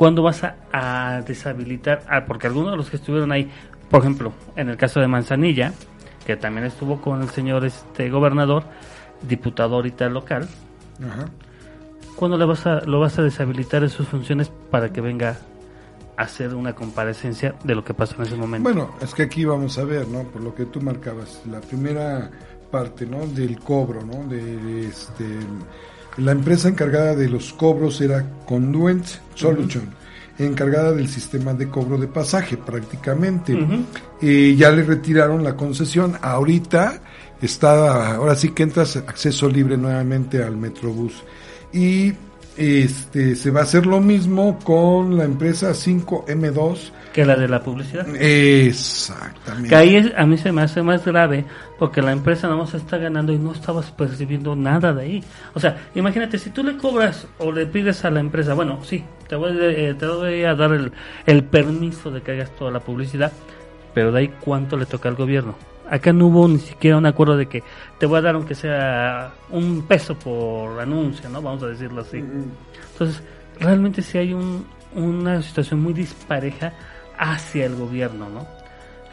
[0.00, 2.02] ¿cuándo vas a, a deshabilitar?
[2.08, 3.50] Ah, porque algunos de los que estuvieron ahí,
[3.90, 5.74] por ejemplo, en el caso de Manzanilla,
[6.24, 8.64] que también estuvo con el señor este gobernador,
[9.20, 10.48] diputado ahorita local,
[11.06, 11.26] Ajá.
[12.16, 15.36] ¿cuándo le vas a, lo vas a deshabilitar en sus funciones para que venga
[16.16, 18.70] a hacer una comparecencia de lo que pasó en ese momento?
[18.70, 20.22] Bueno, es que aquí vamos a ver, ¿no?
[20.22, 22.30] Por lo que tú marcabas, la primera
[22.70, 23.26] parte, ¿no?
[23.26, 24.26] Del cobro, ¿no?
[24.26, 25.26] De, este,
[26.20, 29.04] la empresa encargada de los cobros era Conduent
[29.34, 29.84] Solution,
[30.38, 33.56] encargada del sistema de cobro de pasaje, prácticamente.
[34.20, 36.16] Eh, ya le retiraron la concesión.
[36.20, 37.00] Ahorita
[37.40, 41.22] está, ahora sí que entras acceso libre nuevamente al Metrobús.
[41.72, 42.12] Y
[42.56, 46.92] este se va a hacer lo mismo con la empresa 5M2.
[47.12, 48.06] Que la de la publicidad.
[48.70, 49.68] Exactamente.
[49.68, 51.44] Que ahí es- a mí se me hace más grave
[51.78, 55.24] porque la empresa nada más está ganando y no estabas percibiendo nada de ahí.
[55.54, 59.04] O sea, imagínate, si tú le cobras o le pides a la empresa, bueno, sí,
[59.28, 60.92] te voy, eh, te voy a dar el,
[61.26, 63.32] el permiso de que hagas toda la publicidad,
[63.94, 65.54] pero de ahí cuánto le toca al gobierno.
[65.90, 67.64] Acá no hubo ni siquiera un acuerdo de que
[67.98, 71.42] te voy a dar aunque sea un peso por anuncio, ¿no?
[71.42, 72.18] Vamos a decirlo así.
[72.18, 73.20] Entonces,
[73.58, 76.72] realmente sí hay un- una situación muy dispareja
[77.20, 78.46] hacia el gobierno, ¿no?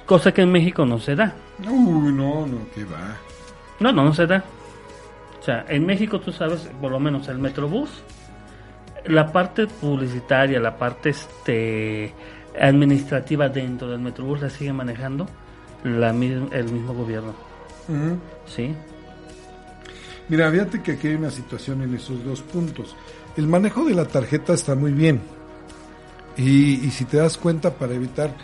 [0.05, 1.35] Cosa que en México no se da.
[1.59, 3.17] Uy, no, no, que va.
[3.79, 4.43] No, no, no se da.
[5.39, 7.89] O sea, en México tú sabes, por lo menos el Metrobús,
[9.05, 12.13] la parte publicitaria, la parte este
[12.59, 15.27] administrativa dentro del Metrobús la sigue manejando
[15.83, 17.33] la, el mismo gobierno.
[18.45, 18.73] ¿sí?
[20.29, 22.95] Mira, fíjate que aquí hay una situación en esos dos puntos.
[23.35, 25.21] El manejo de la tarjeta está muy bien.
[26.37, 28.35] Y, y si te das cuenta, para evitar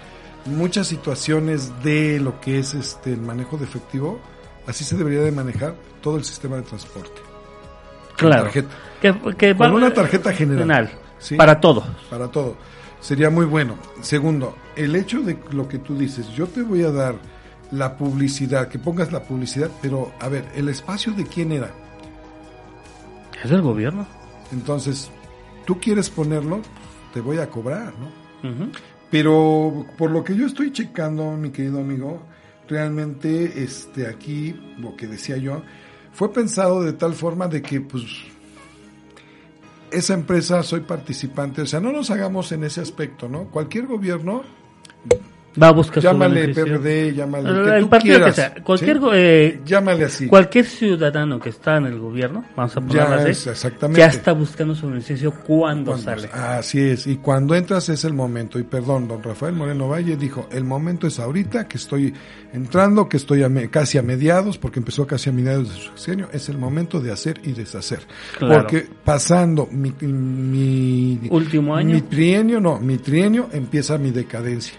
[0.45, 4.19] muchas situaciones de lo que es este el manejo de efectivo,
[4.67, 7.21] así se debería de manejar todo el sistema de transporte.
[8.17, 8.43] Claro.
[8.43, 8.75] tarjeta.
[9.01, 10.91] Que, que Con una tarjeta general.
[11.19, 11.35] ¿sí?
[11.35, 11.83] Para todo.
[12.09, 12.55] para todo.
[12.99, 13.75] Sería muy bueno.
[14.01, 17.15] Segundo, el hecho de lo que tú dices, yo te voy a dar
[17.71, 21.71] la publicidad, que pongas la publicidad, pero a ver, ¿el espacio de quién era?
[23.43, 24.05] Es el gobierno.
[24.51, 25.09] Entonces,
[25.65, 26.61] tú quieres ponerlo,
[27.13, 28.23] te voy a cobrar, ¿no?
[29.09, 32.23] Pero por lo que yo estoy checando, mi querido amigo,
[32.67, 35.61] realmente este aquí, lo que decía yo,
[36.11, 38.03] fue pensado de tal forma de que pues
[39.91, 43.45] esa empresa soy participante, o sea, no nos hagamos en ese aspecto, ¿no?
[43.45, 44.43] Cualquier gobierno,
[45.61, 46.65] Va a buscar su llámale beneficio.
[46.81, 48.63] PRD, llámale El, el partido quieras, que sea.
[48.63, 49.03] Cualquier, ¿sí?
[49.13, 50.27] eh, llámale así.
[50.27, 53.99] cualquier ciudadano que está en el gobierno, vamos a ponerlo así, es, exactamente.
[53.99, 56.29] ya está buscando su beneficio cuando, Cuando- sale.
[56.33, 58.57] Así es, y cuando entras es el momento.
[58.57, 62.13] Y perdón, don Rafael Moreno Valle dijo, el momento es ahorita, que estoy
[62.51, 65.89] entrando, que estoy a me- casi a mediados, porque empezó casi a mediados de su
[65.89, 67.99] sexenio, es el momento de hacer y deshacer.
[68.39, 68.61] Claro.
[68.61, 71.93] Porque pasando mi, mi, Último año.
[71.93, 74.75] mi trienio, no, mi trienio empieza mi decadencia.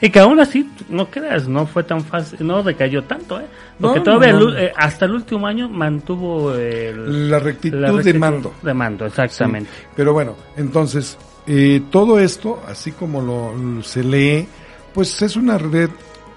[0.00, 3.46] Y que aún así, no creas, no fue tan fácil, no decayó tanto, ¿eh?
[3.80, 4.56] Porque No, todavía no, no.
[4.58, 8.54] eh, hasta el último año mantuvo el, La rectitud, la de mando.
[8.62, 9.70] De mando, exactamente.
[9.74, 14.46] Sí, Pero bueno, entonces, eh, todo esto, así como lo, se lee,
[14.94, 15.90] pues es una red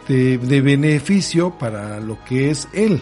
[0.08, 3.02] de, de beneficio para lo que es él,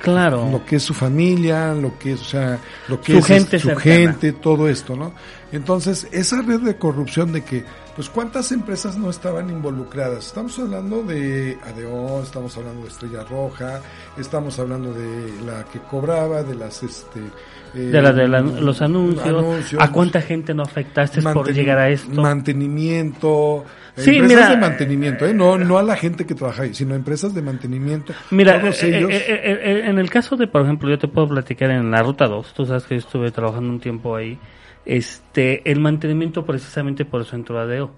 [0.00, 0.48] Claro.
[0.52, 3.58] lo que es su familia, lo que es, o sea, lo que Su es gente
[3.58, 3.80] su cercana.
[3.84, 5.12] gente, todo esto, ¿no?
[5.52, 7.64] Entonces, esa red de corrupción de que,
[7.96, 10.26] pues, ¿cuántas empresas no estaban involucradas?
[10.26, 13.80] Estamos hablando de ADO, estamos hablando de Estrella Roja,
[14.18, 17.20] estamos hablando de la que cobraba, de las, este...
[17.74, 21.78] eh, de la, de la- los anuncios, anuncios, a cuánta gente no afectaste por llegar
[21.78, 22.20] a esto.
[22.20, 23.64] Mantenimiento.
[23.96, 25.32] Sí, empresas mira, de mantenimiento, ¿eh?
[25.32, 28.12] no, no a la gente que trabaja ahí, sino empresas de mantenimiento.
[28.30, 29.10] Mira, todos eh, ellos.
[29.10, 32.02] eh, eh, eh, en el caso de, por ejemplo, yo te puedo platicar en la
[32.02, 34.38] ruta 2, tú sabes que yo estuve trabajando un tiempo ahí,
[34.86, 37.94] este, el mantenimiento precisamente por eso entró ADO.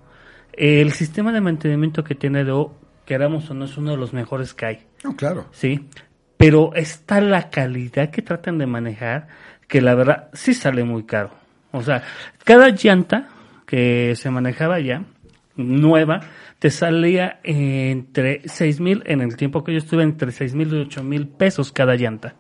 [0.53, 2.75] El sistema de mantenimiento que tiene ADO,
[3.05, 5.47] queramos o no, es uno de los mejores que hay, No, claro.
[5.53, 5.89] ¿sí?
[6.37, 9.29] Pero está la calidad que tratan de manejar,
[9.69, 11.31] que la verdad sí sale muy caro.
[11.73, 12.03] O sea,
[12.45, 13.29] cada llanta
[13.67, 15.05] que se manejaba ya,
[15.57, 16.21] nueva,
[16.59, 20.81] te salía entre seis mil, en el tiempo que yo estuve, entre seis mil y
[20.81, 22.35] ocho mil pesos cada llanta.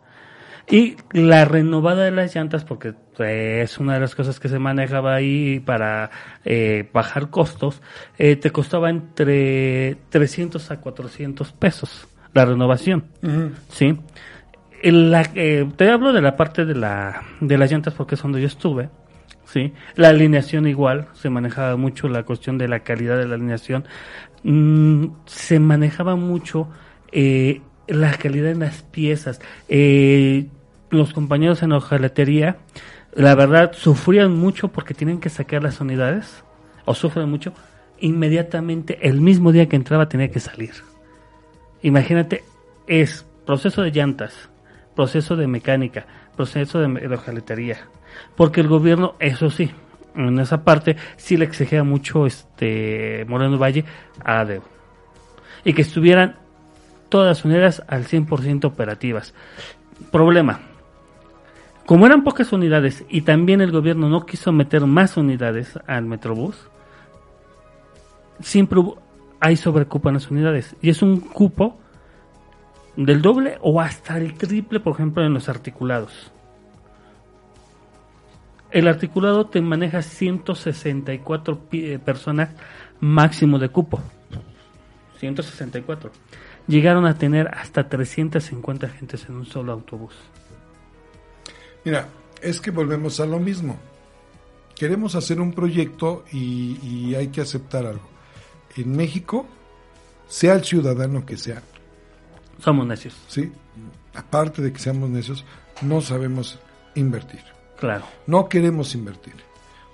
[0.70, 5.14] Y la renovada de las llantas, porque es una de las cosas que se manejaba
[5.14, 6.11] ahí para
[6.44, 7.81] eh, bajar costos,
[8.18, 13.04] eh, te costaba entre 300 a 400 pesos la renovación.
[13.22, 13.50] Ujú.
[13.70, 13.98] ¿sí?
[14.83, 18.22] En la, eh, te hablo de la parte de, la, de las llantas porque es
[18.22, 18.90] donde yo estuve,
[19.44, 19.72] ¿sí?
[19.96, 23.87] La alineación igual, se manejaba mucho la cuestión de la calidad de la alineación.
[24.44, 26.68] Mm, se manejaba mucho
[27.11, 29.40] eh, la calidad en las piezas.
[29.68, 30.46] Eh,
[30.90, 32.59] los compañeros en hojalatería
[33.14, 36.44] la verdad, sufrían mucho porque tienen que sacar las unidades,
[36.85, 37.53] o sufren mucho,
[37.98, 40.72] inmediatamente, el mismo día que entraba tenía que salir.
[41.83, 42.44] Imagínate,
[42.87, 44.51] es proceso de llantas,
[44.94, 47.77] proceso de mecánica, proceso de, de
[48.37, 49.70] Porque el gobierno, eso sí,
[50.14, 53.85] en esa parte sí le exigía mucho este Moreno Valle
[54.24, 54.62] a ADEO.
[55.64, 56.37] Y que estuvieran
[57.09, 59.35] todas las unidades al 100% operativas.
[60.12, 60.67] Problema.
[61.88, 66.68] Como eran pocas unidades y también el gobierno no quiso meter más unidades al Metrobús,
[68.40, 68.79] siempre
[69.40, 70.77] hay sobrecupo en las unidades.
[70.83, 71.79] Y es un cupo
[72.94, 76.31] del doble o hasta el triple, por ejemplo, en los articulados.
[78.70, 82.51] El articulado te maneja 164 eh, personas
[83.01, 83.98] máximo de cupo.
[85.20, 86.11] 164.
[86.66, 90.12] Llegaron a tener hasta 350 gentes en un solo autobús.
[91.85, 92.09] Mira,
[92.43, 93.77] es que volvemos a lo mismo.
[94.75, 98.09] Queremos hacer un proyecto y, y hay que aceptar algo.
[98.77, 99.47] En México,
[100.29, 101.62] sea el ciudadano que sea,
[102.62, 103.14] somos necios.
[103.29, 103.53] Sí,
[104.14, 105.45] aparte de que seamos necios,
[105.83, 106.59] no sabemos
[106.95, 107.43] invertir.
[107.79, 108.05] Claro.
[108.27, 109.35] No queremos invertir.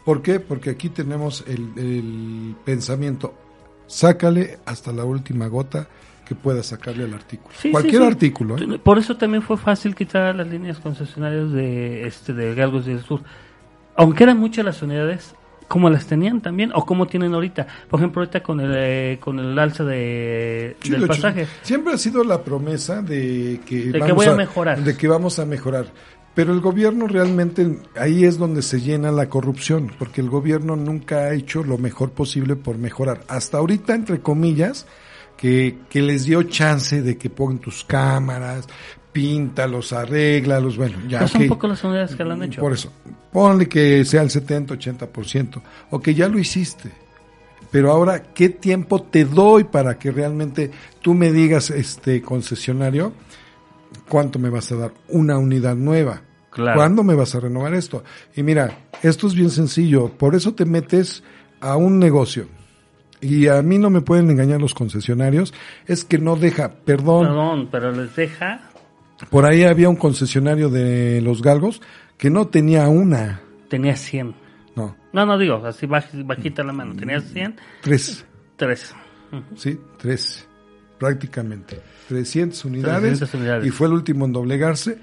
[0.05, 0.41] ¿Por qué?
[0.41, 3.35] Porque aquí tenemos el, pensamiento,
[3.87, 5.89] sácale hasta la última gota
[6.25, 7.55] que pueda sacarle al artículo.
[7.71, 8.57] Cualquier artículo.
[8.59, 8.79] ¿eh?
[8.79, 13.23] Por eso también fue fácil quitar las líneas concesionarias de este de Galgos del Sur.
[13.97, 15.35] Aunque eran muchas las unidades,
[15.69, 17.67] como las tenían también o como tienen ahorita.
[17.89, 21.47] Por ejemplo, ahorita con el, eh, con el alza de, del pasaje.
[21.63, 24.83] Siempre ha sido la promesa de que, vamos a, mejorar.
[24.83, 25.87] De que vamos a mejorar.
[26.35, 31.19] Pero el gobierno realmente, ahí es donde se llena la corrupción, porque el gobierno nunca
[31.19, 33.21] ha hecho lo mejor posible por mejorar.
[33.29, 34.87] Hasta ahorita, entre comillas,
[35.37, 38.67] que, que les dio chance de que pongan tus cámaras,
[39.15, 41.21] píntalos, arréglalos, bueno, ya.
[41.21, 42.61] Pues son poco las unidades que lo han hecho.
[42.61, 42.93] Por eso,
[43.33, 46.91] ponle que sea el 70, 80%, o que ya lo hiciste.
[47.71, 50.71] Pero ahora, ¿qué tiempo te doy para que realmente
[51.01, 53.13] tú me digas, este concesionario,
[54.09, 54.93] cuánto me vas a dar?
[55.09, 56.23] Una unidad nueva.
[56.51, 56.77] Claro.
[56.77, 58.05] ¿Cuándo me vas a renovar esto?
[58.37, 61.23] Y mira, esto es bien sencillo, por eso te metes
[61.61, 62.47] a un negocio.
[63.25, 65.55] Y a mí no me pueden engañar los concesionarios,
[65.87, 67.27] es que no deja, perdón.
[67.27, 68.71] Perdón, pero les deja
[69.31, 71.81] por ahí había un concesionario de los galgos
[72.17, 73.41] que no tenía una.
[73.69, 74.35] Tenía 100.
[74.77, 74.97] No.
[75.13, 76.95] No, no digo, así bajita la mano.
[76.97, 77.57] Tenía 100.
[77.81, 78.25] Tres.
[78.57, 78.95] Tres.
[79.57, 80.47] Sí, tres.
[80.99, 81.81] Prácticamente.
[82.09, 83.67] 300 unidades, 300 unidades.
[83.67, 84.99] Y fue el último en doblegarse.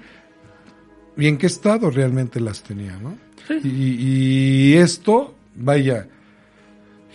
[1.16, 3.16] ¿Y en qué estado realmente las tenía, no?
[3.46, 3.60] Sí.
[3.64, 6.06] y esto, vaya,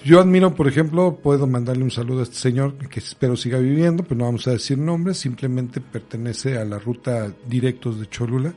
[0.04, 4.04] yo admiro, por ejemplo, puedo mandarle un saludo a este señor que espero siga viviendo,
[4.04, 8.54] pero no vamos a decir nombres, simplemente pertenece a la ruta directos de Cholula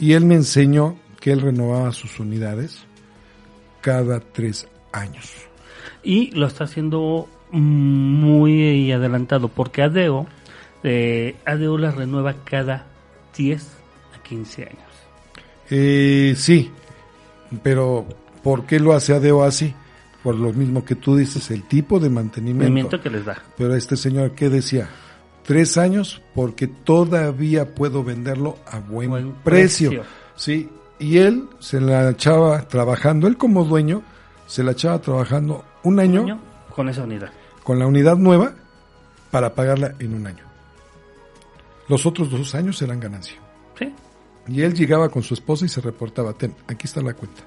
[0.00, 2.84] y él me enseñó que él renovaba sus unidades
[3.80, 5.30] cada tres años.
[6.02, 10.26] Y lo está haciendo muy adelantado porque ADEO,
[10.82, 12.86] eh, ADEO la renueva cada
[13.36, 13.68] 10
[14.18, 14.90] a 15 años.
[15.70, 16.70] Eh, sí,
[17.62, 18.06] pero
[18.42, 19.74] ¿por qué lo hace ADEO así?
[20.22, 23.00] Por lo mismo que tú dices, el tipo de mantenimiento.
[23.00, 23.42] que les da.
[23.56, 24.88] Pero este señor, ¿qué decía?
[25.44, 30.04] Tres años porque todavía puedo venderlo a buen, precio.
[30.36, 30.68] Sí,
[30.98, 34.02] y él se la echaba trabajando, él como dueño,
[34.46, 36.40] se la echaba trabajando un año, ¿Un año?
[36.74, 37.30] con esa unidad.
[37.64, 38.52] Con la unidad nueva
[39.30, 40.44] para pagarla en un año.
[41.88, 43.36] Los otros dos años eran ganancia.
[43.78, 43.92] Sí.
[44.46, 47.42] Y él llegaba con su esposa y se reportaba, ten, aquí está la cuenta.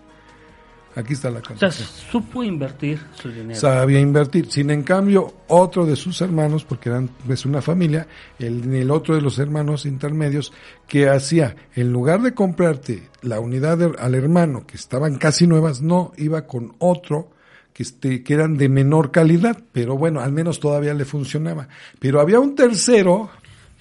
[0.95, 1.67] Aquí está la cosa.
[1.67, 3.59] O sea, supo invertir su dinero.
[3.59, 4.51] Sabía invertir.
[4.51, 9.15] Sin en cambio, otro de sus hermanos, porque eran pues una familia, el, el otro
[9.15, 10.53] de los hermanos intermedios,
[10.87, 16.11] que hacía, en lugar de comprarte la unidad al hermano, que estaban casi nuevas, no,
[16.17, 17.29] iba con otro
[17.73, 21.67] que, este, que eran de menor calidad, pero bueno, al menos todavía le funcionaba.
[21.99, 23.31] Pero había un tercero,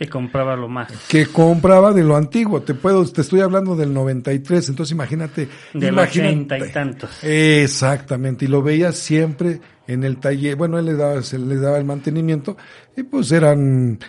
[0.02, 0.90] que compraba lo más.
[1.08, 2.62] Que compraba de lo antiguo.
[2.62, 5.48] Te puedo, te estoy hablando del 93, entonces imagínate.
[5.72, 7.22] Del ochenta y tantos.
[7.22, 10.56] Exactamente, y lo veía siempre en el taller.
[10.56, 12.56] Bueno, él le daba, se le daba el mantenimiento
[12.96, 14.00] y pues eran,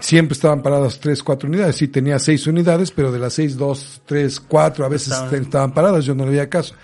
[0.00, 1.76] siempre estaban paradas tres, cuatro unidades.
[1.76, 6.04] Sí, tenía seis unidades, pero de las seis, dos, tres, cuatro, a veces estaban paradas,
[6.04, 6.74] yo no le veía caso.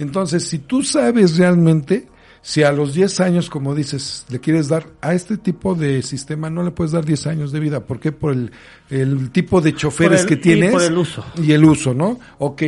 [0.00, 2.08] Entonces, si tú sabes realmente,
[2.46, 6.50] si a los 10 años, como dices, le quieres dar a este tipo de sistema,
[6.50, 7.80] no le puedes dar 10 años de vida.
[7.80, 8.12] ¿Por qué?
[8.12, 8.52] Por el,
[8.90, 10.68] el tipo de choferes que tienes.
[10.68, 11.24] Y por el uso.
[11.42, 12.20] Y el uso, ¿no?
[12.36, 12.64] Ok.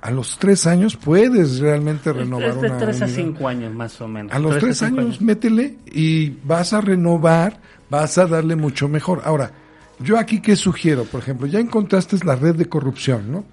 [0.00, 4.08] A los 3 años puedes realmente renovar es de 3 a 5 años más o
[4.08, 4.32] menos.
[4.32, 9.20] A los 3 años, métele y vas a renovar, vas a darle mucho mejor.
[9.26, 9.52] Ahora,
[10.00, 13.44] yo aquí qué sugiero, por ejemplo, ya encontraste la red de corrupción, ¿no?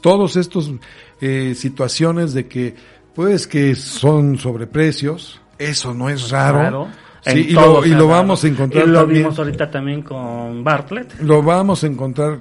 [0.00, 0.72] todos estos
[1.20, 2.74] eh, situaciones de que
[3.20, 6.88] pues que son sobreprecios, eso no es raro.
[7.20, 9.24] Sí, y lo, y lo vamos a encontrar y lo también.
[9.24, 11.20] vimos ahorita también con Bartlett.
[11.20, 12.38] Lo vamos a encontrar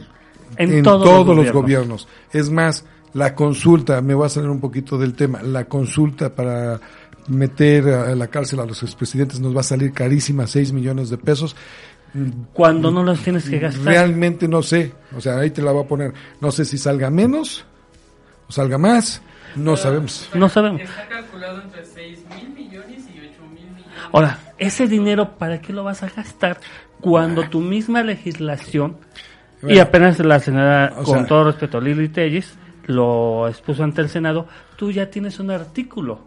[0.55, 2.07] En en, todos todos, los los gobiernos.
[2.31, 6.79] Es más, la consulta, me voy a salir un poquito del tema, la consulta para
[7.27, 11.17] meter a la cárcel a los expresidentes nos va a salir carísima, 6 millones de
[11.17, 11.57] pesos.
[12.53, 13.83] Cuando no los tienes que gastar.
[13.83, 17.09] Realmente no sé, o sea, ahí te la voy a poner, no sé si salga
[17.09, 17.65] menos
[18.47, 19.21] o salga más,
[19.55, 20.29] no sabemos.
[20.33, 20.81] No sabemos.
[20.81, 23.85] Está calculado entre 6 mil millones y 8 mil millones.
[24.11, 26.59] Ahora, ese dinero, ¿para qué lo vas a gastar
[27.01, 28.97] cuando tu misma legislación,
[29.67, 30.37] y apenas la
[30.97, 32.53] o con sea- todo respeto, Lili Tellis,
[32.87, 36.21] lo expuso ante el Senado, tú ya tienes un artículo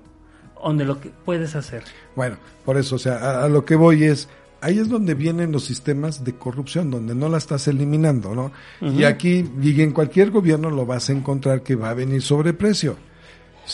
[0.62, 1.82] donde lo que puedes hacer.
[2.14, 4.28] Bueno, por eso, o sea, a, a lo que voy es,
[4.60, 8.52] ahí es donde vienen los sistemas de corrupción, donde no la estás eliminando, ¿no?
[8.80, 12.96] Y aquí, y en cualquier gobierno lo vas a encontrar que va a venir sobreprecio.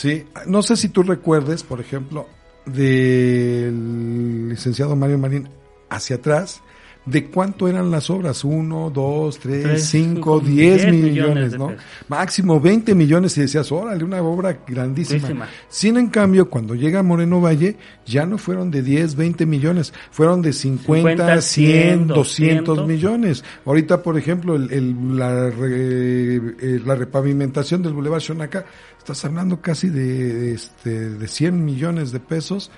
[0.00, 2.28] Sí, no sé si tú recuerdes, por ejemplo,
[2.66, 5.48] del licenciado Mario Marín
[5.90, 6.62] hacia atrás,
[7.10, 11.52] de cuánto eran las obras, uno, dos, tres, Tres, cinco, cinco, diez diez millones, millones
[11.52, 11.72] de ¿no?
[12.08, 15.48] Máximo 20 millones y decías, órale, una obra grandísima.
[15.68, 20.42] Sin en cambio, cuando llega Moreno Valle, ya no fueron de 10, 20 millones, fueron
[20.42, 22.86] de 50, 50, 100, 200 200.
[22.86, 23.44] millones.
[23.64, 28.64] Ahorita, por ejemplo, el, el- la, re- eh, la repavimentación del Boulevard Xonaca,
[28.98, 32.70] estás hablando casi de, este, de 100 millones de pesos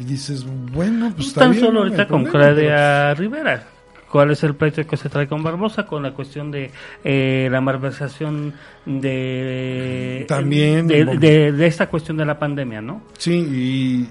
[0.00, 3.68] y dices, bueno, pues está Tan bien, solo no ahorita con Claudia Rivera.
[4.14, 5.86] ¿Cuál es el pleito que se trae con Barbosa?
[5.86, 6.70] Con la cuestión de
[7.02, 8.54] eh, la malversación
[8.86, 11.20] de, También, de, bueno.
[11.20, 13.02] de- de esta cuestión de la pandemia, ¿no?
[13.18, 13.32] Sí,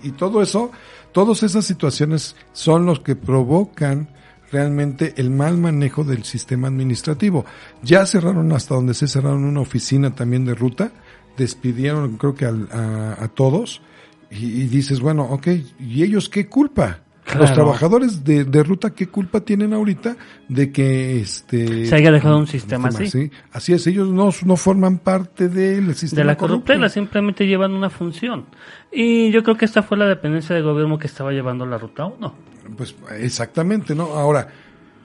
[0.01, 0.73] y, y todo eso,
[1.13, 4.09] todas esas situaciones son los que provocan
[4.51, 7.45] realmente el mal manejo del sistema administrativo.
[7.81, 10.91] Ya cerraron hasta donde se cerraron una oficina también de ruta,
[11.37, 13.81] despidieron creo que al- a, a todos
[14.29, 15.47] y, y dices, bueno, ok,
[15.79, 17.02] ¿y ellos qué culpa?
[17.37, 20.15] Los trabajadores de, de ruta, ¿qué culpa tienen ahorita
[20.49, 23.09] de que este Se haya dejado un sistema así.
[23.09, 23.31] sí?
[23.51, 27.89] Así es, ellos no, no forman parte del sistema de la corruptela, simplemente llevan una
[27.89, 28.45] función.
[28.91, 32.05] Y yo creo que esta fue la dependencia del gobierno que estaba llevando la ruta
[32.05, 32.35] 1.
[32.77, 34.13] Pues exactamente, ¿no?
[34.13, 34.47] Ahora,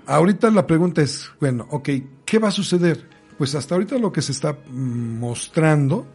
[0.06, 1.88] ahorita la pregunta es, bueno, ok,
[2.24, 3.08] ¿qué va a suceder?
[3.38, 6.06] Pues hasta ahorita lo que se está mm, mostrando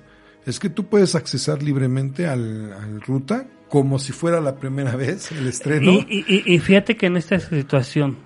[0.45, 5.31] es que tú puedes accesar libremente al, al ruta como si fuera la primera vez
[5.31, 5.91] el estreno.
[5.91, 8.17] Y, y- y- fíjate que en esta situación,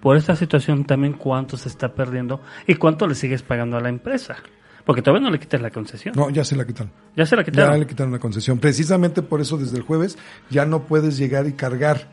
[0.00, 3.88] por esta situación también cuánto se está perdiendo y cuánto le sigues pagando a la
[3.88, 4.36] empresa.
[4.84, 6.12] Porque todavía no le quitas la concesión.
[6.16, 6.90] No, ya se la quitaron.
[7.16, 7.78] Ya se la Ya quitaron.
[7.78, 8.58] le quitaron la concesión.
[8.58, 10.18] Precisamente por eso desde el jueves
[10.50, 12.08] ya no puedes llegar y cargar.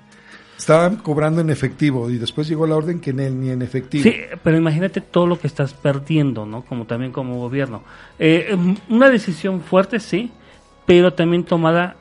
[0.60, 4.04] Estaban cobrando en efectivo y después llegó la orden que ni, ni en efectivo.
[4.04, 6.64] Sí, pero imagínate todo lo que estás perdiendo, ¿no?
[6.66, 7.82] Como también como gobierno.
[8.20, 8.56] Eh,
[8.90, 10.32] una decisión fuerte, sí,
[10.86, 11.96] pero también tomada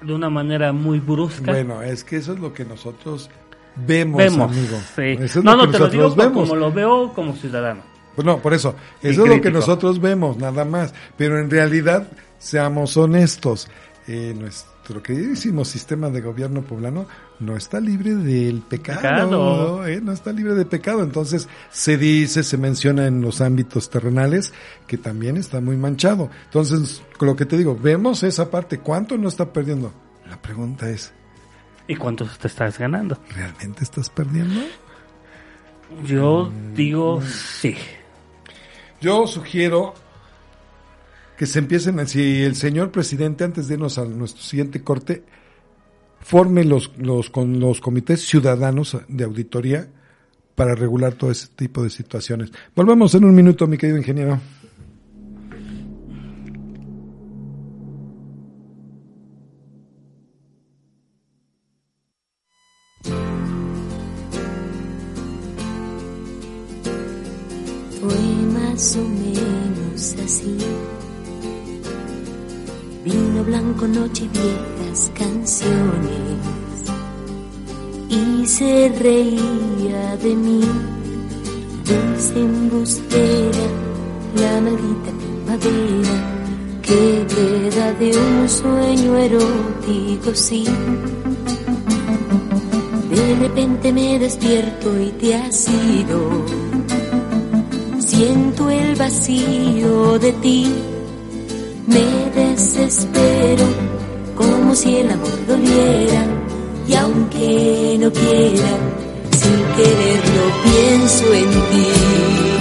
[0.00, 1.50] de una manera muy brusca.
[1.52, 3.28] Bueno, es que eso es lo que nosotros
[3.74, 4.50] vemos, vemos.
[4.52, 4.76] amigo.
[4.94, 5.02] sí.
[5.24, 6.58] Eso es No, lo no, que te lo digo nosotros como vemos.
[6.58, 7.82] lo veo como ciudadano.
[8.14, 8.76] Pues no, por eso.
[9.02, 10.94] Y Eso es lo que nosotros vemos, nada más.
[11.16, 12.06] Pero en realidad,
[12.38, 13.68] seamos honestos,
[14.06, 14.70] eh, nuestro
[15.02, 17.06] queridísimo sistema de gobierno poblano
[17.38, 19.00] no está libre del pecado.
[19.00, 19.86] Pecado.
[19.86, 21.02] eh, no está libre de pecado.
[21.02, 24.52] Entonces, se dice, se menciona en los ámbitos terrenales
[24.86, 26.30] que también está muy manchado.
[26.46, 28.78] Entonces, con lo que te digo, vemos esa parte.
[28.78, 29.92] ¿Cuánto no está perdiendo?
[30.28, 31.12] La pregunta es,
[31.88, 33.18] ¿Y cuánto te estás ganando?
[33.34, 34.60] ¿realmente estás perdiendo?
[36.04, 36.74] Yo Mm.
[36.74, 37.76] digo sí.
[39.00, 39.94] Yo sugiero
[41.36, 45.24] que se empiecen, si el señor presidente, antes de irnos a nuestro siguiente corte,
[46.20, 49.88] forme los, los, con los comités ciudadanos de auditoría
[50.54, 52.52] para regular todo ese tipo de situaciones.
[52.74, 54.40] Volvemos en un minuto, mi querido ingeniero.
[73.82, 76.38] Blanco, noche viejas canciones.
[78.08, 80.60] Y se reía de mí.
[81.84, 83.66] Dulce embustera,
[84.36, 86.38] la maldita primavera.
[86.82, 90.64] Que queda de un sueño erótico, sí.
[93.10, 96.44] De repente me despierto y te has ido.
[97.98, 100.72] Siento el vacío de ti,
[101.92, 103.66] me desespero
[104.34, 106.24] como si el amor doliera
[106.88, 108.70] y aunque no quiera,
[109.30, 112.51] sin quererlo pienso en ti.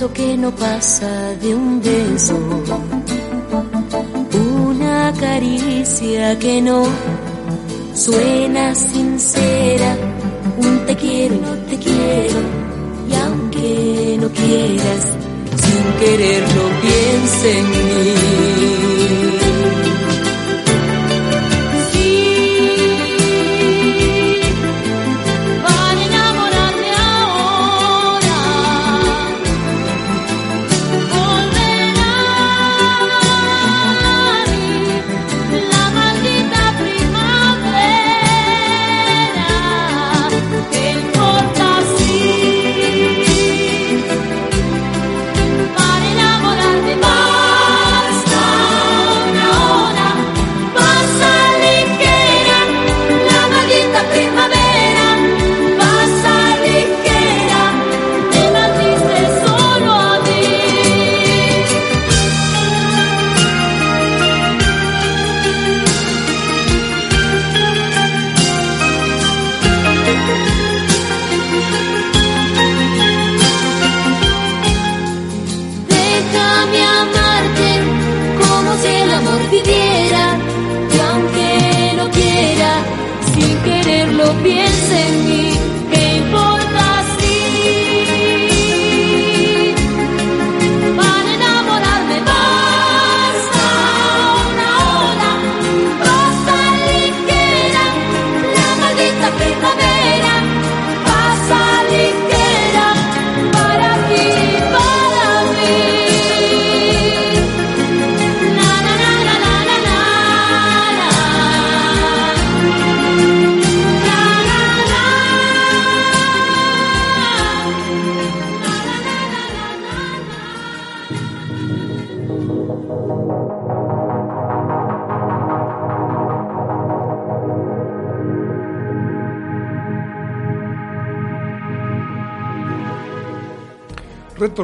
[0.00, 2.34] Beso que no pasa de un beso.
[4.56, 6.84] Una caricia que no
[7.94, 9.96] suena sincera.
[10.56, 12.40] Un te quiero y te quiero.
[13.10, 15.02] Y aunque no quieras,
[15.62, 18.79] sin quererlo piensa en mí.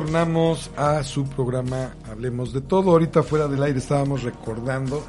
[0.00, 2.90] Retornamos a su programa Hablemos de todo.
[2.90, 5.02] Ahorita fuera del aire estábamos recordando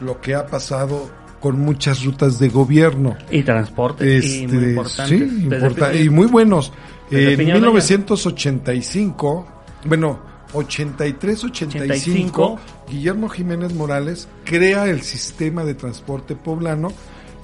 [0.00, 1.10] lo que ha pasado
[1.40, 3.16] con muchas rutas de gobierno.
[3.32, 5.08] Y transportes, y muy Este, importantes.
[5.18, 6.72] sí, importa- y muy buenos.
[7.10, 9.46] en Piña 1985,
[9.86, 10.20] bueno,
[10.52, 12.58] 83-85, 85.
[12.88, 16.92] Guillermo Jiménez Morales crea el sistema de transporte poblano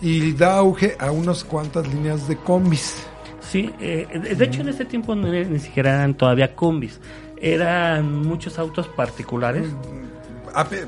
[0.01, 3.05] y da auge a unas cuantas líneas de combis.
[3.51, 7.01] Sí, eh, de hecho en ese tiempo no ni siquiera eran todavía combis,
[7.40, 9.66] eran muchos autos particulares.
[9.66, 10.04] Ape-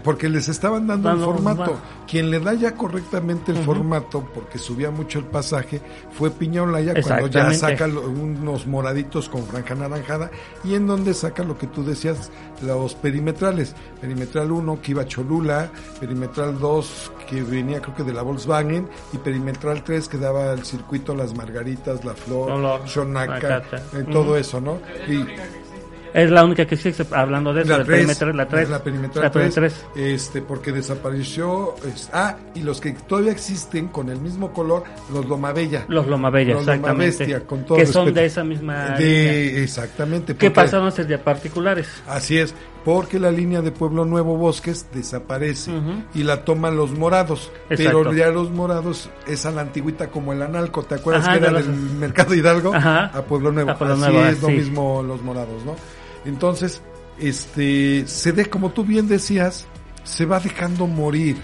[0.03, 1.79] Porque les estaban dando el formato.
[2.07, 5.81] Quien le da ya correctamente el formato, porque subía mucho el pasaje,
[6.13, 10.31] fue Piña Olaya cuando ya saca unos moraditos con franja anaranjada
[10.65, 12.31] y en donde saca lo que tú decías,
[12.63, 13.75] los perimetrales.
[14.01, 18.89] Perimetral 1 que iba a Cholula, perimetral 2 que venía creo que de la Volkswagen
[19.13, 22.51] y perimetral 3 que daba el circuito Las Margaritas, La Flor,
[23.41, 23.77] Zacata.
[23.95, 24.79] eh, todo eso, ¿no?
[25.09, 25.25] Y,
[26.15, 28.69] Es la única que existe, hablando de eso, la la 3, perimetral, la 3.
[28.71, 29.87] la perimetral la 3, 3.
[29.97, 35.27] este porque desapareció es- ah y los que todavía existen con el mismo color los
[35.27, 36.89] Lomabella Los Lomabella, Los exactamente.
[37.29, 38.21] Lomabestia, con todo que son respeto.
[38.21, 38.85] de esa misma.
[38.97, 38.99] línea.
[38.99, 41.89] de exactamente ¿Qué porque- pasaron a ser ya particulares?
[42.07, 42.55] así es
[42.87, 45.73] porque la línea de Pueblo Nuevo Bosques desaparece
[46.15, 47.99] y la toman los morados Exacto.
[48.05, 51.45] pero ya los morados es a la antigüita como el analco te acuerdas Ajá, que
[51.45, 53.07] era de del Mercado Hidalgo Ajá.
[53.07, 55.75] a Pueblo Nuevo A Pueblo así Nuevo, es lo mismo los morados no
[56.25, 56.81] entonces
[57.19, 59.67] este se de como tú bien decías
[60.05, 61.37] se va dejando morir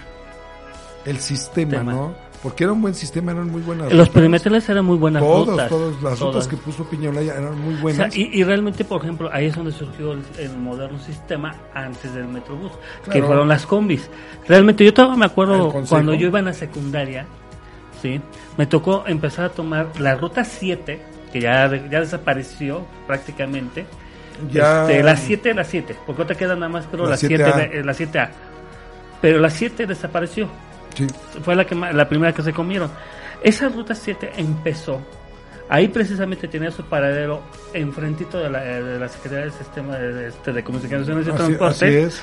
[1.03, 1.91] el sistema, Tema.
[1.91, 2.15] ¿no?
[2.43, 4.09] Porque era un buen sistema, eran muy buenas Los rutas.
[4.13, 5.69] perimetrales eran muy buenas Todos, rutas.
[5.69, 6.19] todas las todas.
[6.19, 8.15] rutas que puso Piñolaya eran muy O sea, buenas.
[8.17, 12.27] y, y realmente, por ejemplo, ahí es donde surgió el, el moderno sistema antes del
[12.27, 12.73] Metrobús,
[13.09, 14.09] que fueron las combis.
[14.47, 17.25] Realmente, yo todavía me acuerdo cuando yo iba en la secundaria,
[18.01, 18.19] ¿sí?
[18.57, 23.85] me tocó empezar a tomar la ruta 7, que ya, ya desapareció prácticamente.
[24.51, 27.37] Ya- Este, la 7, la 7, porque otra queda nada más, creo, La la 7,
[27.37, 27.55] 7A.
[27.55, 28.29] de- eh, la 7A.
[29.21, 30.49] Pero la 7 desapareció
[30.93, 31.07] Sí.
[31.43, 32.91] fue la que la primera que se comieron.
[33.41, 35.01] Esa ruta 7 empezó.
[35.69, 37.41] Ahí precisamente tenía su paradero
[37.73, 41.85] enfrentito de la, de la Secretaría del Sistema de, este, de Comunicaciones y Así, Transporte.
[41.85, 42.21] así es.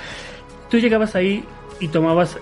[0.70, 1.44] Tú llegabas ahí
[1.80, 2.38] y tomabas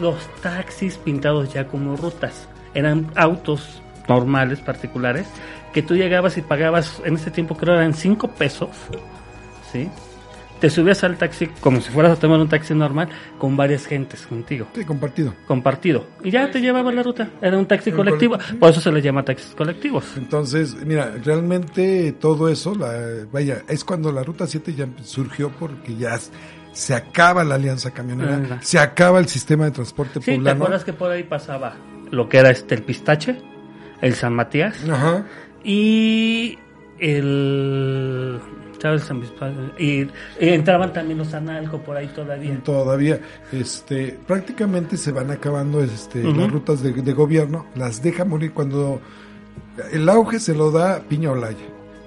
[0.00, 2.48] los taxis pintados ya como rutas.
[2.74, 5.26] Eran autos normales, particulares,
[5.72, 8.70] que tú llegabas y pagabas, en ese tiempo creo eran 5 pesos,
[9.72, 9.90] ¿sí?
[10.60, 14.26] Te subías al taxi como si fueras a tomar un taxi normal con varias gentes
[14.26, 15.34] contigo, Sí, compartido.
[15.46, 16.06] compartido.
[16.24, 17.28] Y ya te llevaba la ruta.
[17.42, 20.04] Era un taxi colectivo, col- por eso se les llama taxis colectivos.
[20.16, 22.92] Entonces, mira, realmente todo eso, la,
[23.30, 26.18] vaya, es cuando la Ruta 7 ya surgió porque ya
[26.72, 28.58] se acaba la alianza camionera, Ajá.
[28.62, 30.56] se acaba el sistema de transporte Sí, ¿te poblano.
[30.64, 31.74] acuerdas que por ahí pasaba
[32.10, 33.38] lo que era este el pistache,
[34.02, 35.24] el San Matías Ajá.
[35.64, 36.58] y
[36.98, 38.40] el
[39.00, 40.08] San Bispa- y, y
[40.48, 42.58] entraban también los analco por ahí todavía.
[42.64, 43.20] Todavía,
[43.52, 49.00] este, prácticamente se van acabando este, las rutas de, de gobierno, las deja morir cuando
[49.92, 51.56] el auge se lo da Piña Olaya.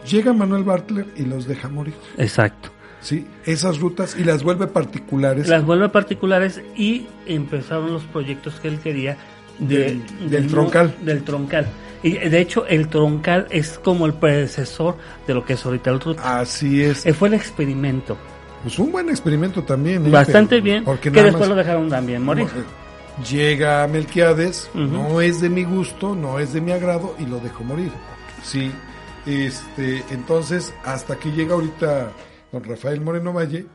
[0.09, 1.93] Llega Manuel Bartler y los deja morir.
[2.17, 2.70] Exacto.
[3.01, 5.47] Sí, esas rutas y las vuelve particulares.
[5.47, 9.17] Las vuelve particulares y empezaron los proyectos que él quería
[9.59, 9.78] de-
[10.20, 10.95] Del- del troncal.
[11.01, 11.67] Del troncal.
[12.02, 14.95] Y de hecho el troncal es como el predecesor
[15.28, 16.39] de lo que es ahorita el ruta.
[16.39, 17.06] Así es.
[17.06, 18.18] Eh, fue el experimento.
[18.64, 20.06] Pues un buen experimento también.
[20.06, 20.10] ¿eh?
[20.10, 20.84] Bastante Pero- bien.
[20.86, 22.47] Porque que después lo dejaron también morir.
[22.56, 22.64] Eh,
[23.30, 24.82] Llega Melquiades, Ujú.
[24.84, 27.91] no es de mi gusto, no es de mi agrado y lo dejo morir.
[28.43, 28.72] Sí,
[29.26, 32.12] este, entonces hasta que llega ahorita
[32.54, 33.66] don Rafael Moreno Valle,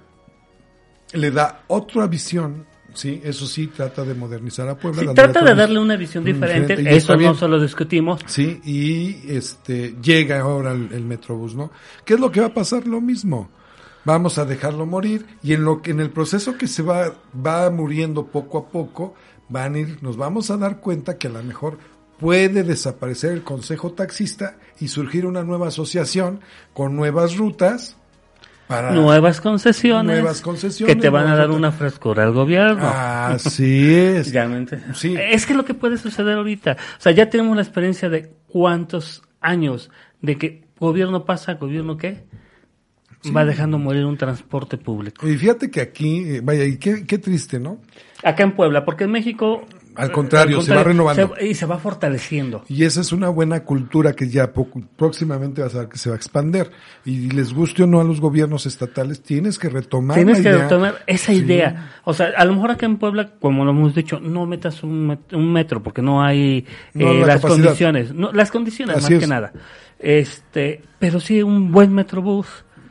[1.12, 2.64] le da otra visión,
[2.94, 5.02] sí, eso sí, trata de modernizar a Puebla.
[5.02, 6.74] Sí, trata de darle una visión diferente.
[6.96, 8.20] Eso no solo discutimos.
[8.26, 11.70] Sí, y este llega ahora el, el Metrobús, ¿no?
[12.04, 12.86] ¿Qué es lo que va a pasar?
[12.86, 13.50] Lo mismo.
[14.04, 17.70] Vamos a dejarlo morir y en lo que en el proceso que se va va
[17.70, 19.14] muriendo poco a poco,
[19.48, 21.78] van a ir nos vamos a dar cuenta que a lo mejor
[22.18, 26.40] puede desaparecer el Consejo Taxista y surgir una nueva asociación
[26.74, 27.96] con nuevas rutas
[28.66, 30.20] para Nuevas concesiones.
[30.20, 32.82] Nuevas concesiones, Que te van a dar una frescura al gobierno.
[32.86, 34.32] Así es.
[34.32, 34.80] Realmente.
[34.94, 35.14] Sí.
[35.18, 36.76] Es que lo que puede suceder ahorita.
[36.98, 39.90] O sea, ya tenemos la experiencia de cuántos años
[40.22, 42.24] de que gobierno pasa, gobierno qué,
[43.34, 45.28] va dejando morir un transporte público.
[45.28, 47.80] Y fíjate que aquí, eh, vaya, y qué, qué triste, ¿no?
[48.22, 49.66] Acá en Puebla, porque en México...
[49.96, 51.34] Al contrario, se va renovando.
[51.38, 52.64] se- y se va fortaleciendo.
[52.68, 56.08] Y esa es una buena cultura que ya poco- próximamente vas a ver que se
[56.10, 56.70] va a expander.
[57.04, 60.48] Y les guste o no a los gobiernos estatales, tienes que retomar Tienes la que
[60.50, 60.62] idea.
[60.64, 61.38] retomar esa Sí.
[61.38, 61.92] idea.
[62.04, 65.08] O sea, a lo mejor acá en Puebla, como lo hemos dicho, no metas un,
[65.10, 67.64] met- un metro porque no hay No, eh, la las capacidad.
[67.64, 68.14] condiciones.
[68.14, 69.20] No, las condiciones Así más es.
[69.20, 69.52] que nada.
[69.98, 72.46] Este, pero sí un buen metrobús.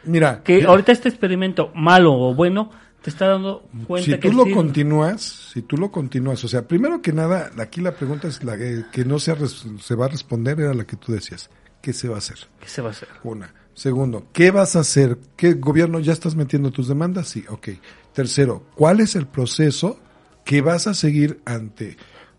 [0.05, 2.71] Mira, Que mira, ahorita este experimento, malo o bueno,
[3.03, 6.65] te está dando cuenta si que tú lo continúas, si tú lo continúas, o sea,
[6.65, 10.09] primero que nada, aquí la pregunta es la que, que no se, se va a
[10.09, 11.49] responder, era la que tú decías.
[11.81, 12.37] ¿Qué se va a hacer?
[12.61, 13.09] ¿Qué se va a hacer?
[13.25, 13.53] Una.
[13.73, 15.17] Segundo, ¿qué vas a hacer?
[15.35, 17.27] ¿Qué gobierno ya estás metiendo tus demandas?
[17.27, 17.69] Sí, ok.
[18.13, 19.99] Tercero, ¿cuál es el proceso
[20.45, 21.97] que vas a seguir ante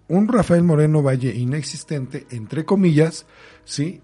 [0.09, 3.27] un Rafael Moreno Valle inexistente, entre comillas,
[3.67, 4.01] sí?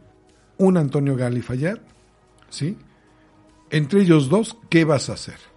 [0.58, 1.80] Un Antonio Gali Fallar,
[2.50, 2.76] sí?
[3.70, 5.49] Entre ellos dos, ¿qué vas a hacer?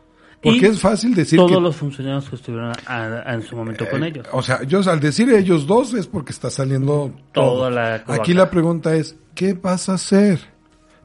[0.44, 1.60] Porque Y es fácil decir Todos que...
[1.62, 4.28] los funcionarios que estuvieron a- a- en su momento con Eh, ellos.
[4.34, 7.54] O sea, yo al decir ellos dos es porque está saliendo todo.
[7.56, 10.39] Toda la Aquí la pregunta es, ¿qué vas a hacer?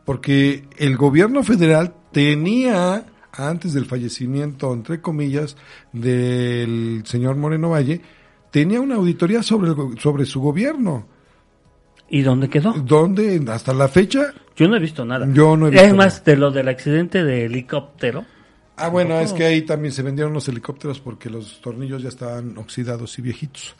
[0.05, 5.57] Porque el gobierno federal tenía, antes del fallecimiento, entre comillas,
[5.93, 8.01] del señor Moreno Valle,
[8.51, 11.07] tenía una auditoría sobre, el sobre su gobierno.
[12.11, 12.73] ¿Y dónde quedó?
[12.73, 15.29] Donde hasta la fecha, Yo no he visto nada.
[15.33, 18.25] Yo no he visto Es más, de lo del accidente de helicóptero.
[18.79, 22.57] Ah bueno, es que ahí también se vendieron los helicópteros porque los tornillos ya estaban
[22.59, 23.75] oxidados y viejitos.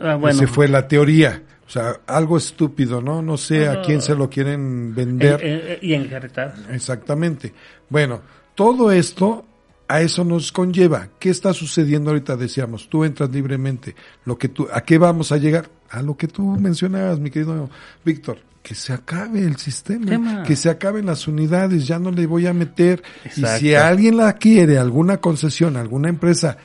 [0.00, 1.42] Ah, bueno, Esa fue la teoría.
[1.66, 3.22] O sea, algo estúpido, ¿no?
[3.22, 5.40] No sé a quién se lo quieren vender.
[5.42, 6.54] eh, eh, y encarretar.
[6.70, 7.52] Exactamente.
[7.88, 8.20] Bueno,
[8.54, 9.44] todo esto
[9.88, 11.08] a eso nos conlleva.
[11.18, 12.36] ¿Qué está sucediendo ahorita?
[12.36, 13.94] Decíamos, tú entras libremente.
[14.24, 15.70] Lo que tú, ¿a qué vamos a llegar?
[15.90, 17.70] A lo que tú mencionabas, mi querido
[18.04, 18.38] Víctor.
[18.62, 20.42] Que se acabe el sistema, Tema.
[20.44, 23.02] que se acaben las unidades, ya no le voy a meter.
[23.36, 26.58] Y si alguien la quiere, alguna concesión, alguna empresa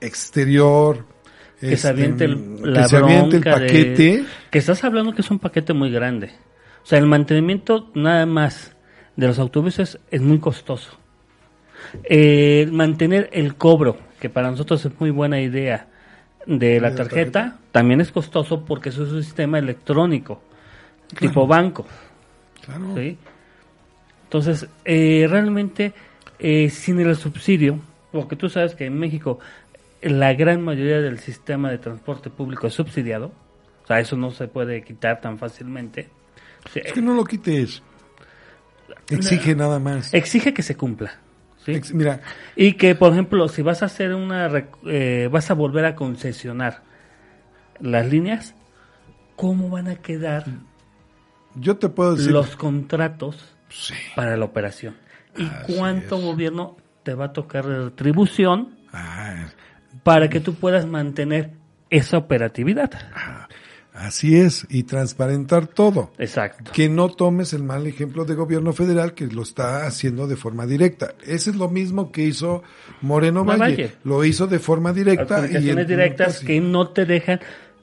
[0.00, 1.04] exterior,
[1.60, 4.82] Que se este, aviente el, que la se aviente el bronca de- paquete, que estás
[4.84, 6.30] hablando que es un paquete muy grande.
[6.82, 8.72] O sea, el mantenimiento nada más
[9.16, 10.98] de los autobuses es muy costoso.
[12.04, 15.88] Eh, mantener el cobro, que para nosotros es muy buena idea,
[16.46, 17.58] de la tarjeta, tarjeta.
[17.70, 20.42] también es costoso porque eso es un sistema electrónico,
[21.18, 21.86] tipo banco.
[22.64, 23.16] claro, ¿sí?
[24.24, 25.92] Entonces, eh, realmente,
[26.38, 27.78] eh, sin el subsidio,
[28.10, 29.38] porque tú sabes que en México
[30.00, 33.32] la gran mayoría del sistema de transporte público es subsidiado,
[33.84, 36.08] o sea, eso no se puede quitar tan fácilmente.
[36.72, 37.82] Sí, es que no lo quites.
[39.10, 40.12] Exige nada más.
[40.14, 41.12] Exige que se cumpla.
[41.64, 41.72] ¿sí?
[41.72, 42.20] Ex- mira,
[42.56, 44.50] Y que, por ejemplo, si vas a hacer una,
[44.86, 46.82] eh, vas a volver a concesionar
[47.80, 48.54] las líneas,
[49.36, 50.44] ¿cómo van a quedar
[51.56, 53.36] yo te puedo decir, los contratos
[53.68, 54.96] sí, para la operación?
[55.36, 56.22] y Así cuánto es.
[56.24, 59.46] gobierno te va a tocar de retribución Ah,
[60.02, 61.50] para que tú puedas mantener
[61.90, 62.90] esa operatividad.
[63.94, 66.12] así es, y transparentar todo.
[66.18, 66.72] Exacto.
[66.72, 70.66] Que no tomes el mal ejemplo de gobierno federal que lo está haciendo de forma
[70.66, 71.14] directa.
[71.24, 72.62] Ese es lo mismo que hizo
[73.02, 73.60] Moreno No, Valle.
[73.60, 73.92] Valle.
[74.04, 75.34] Lo hizo de forma directa.
[75.36, 77.40] y Adjudicaciones el- directas que no te dejan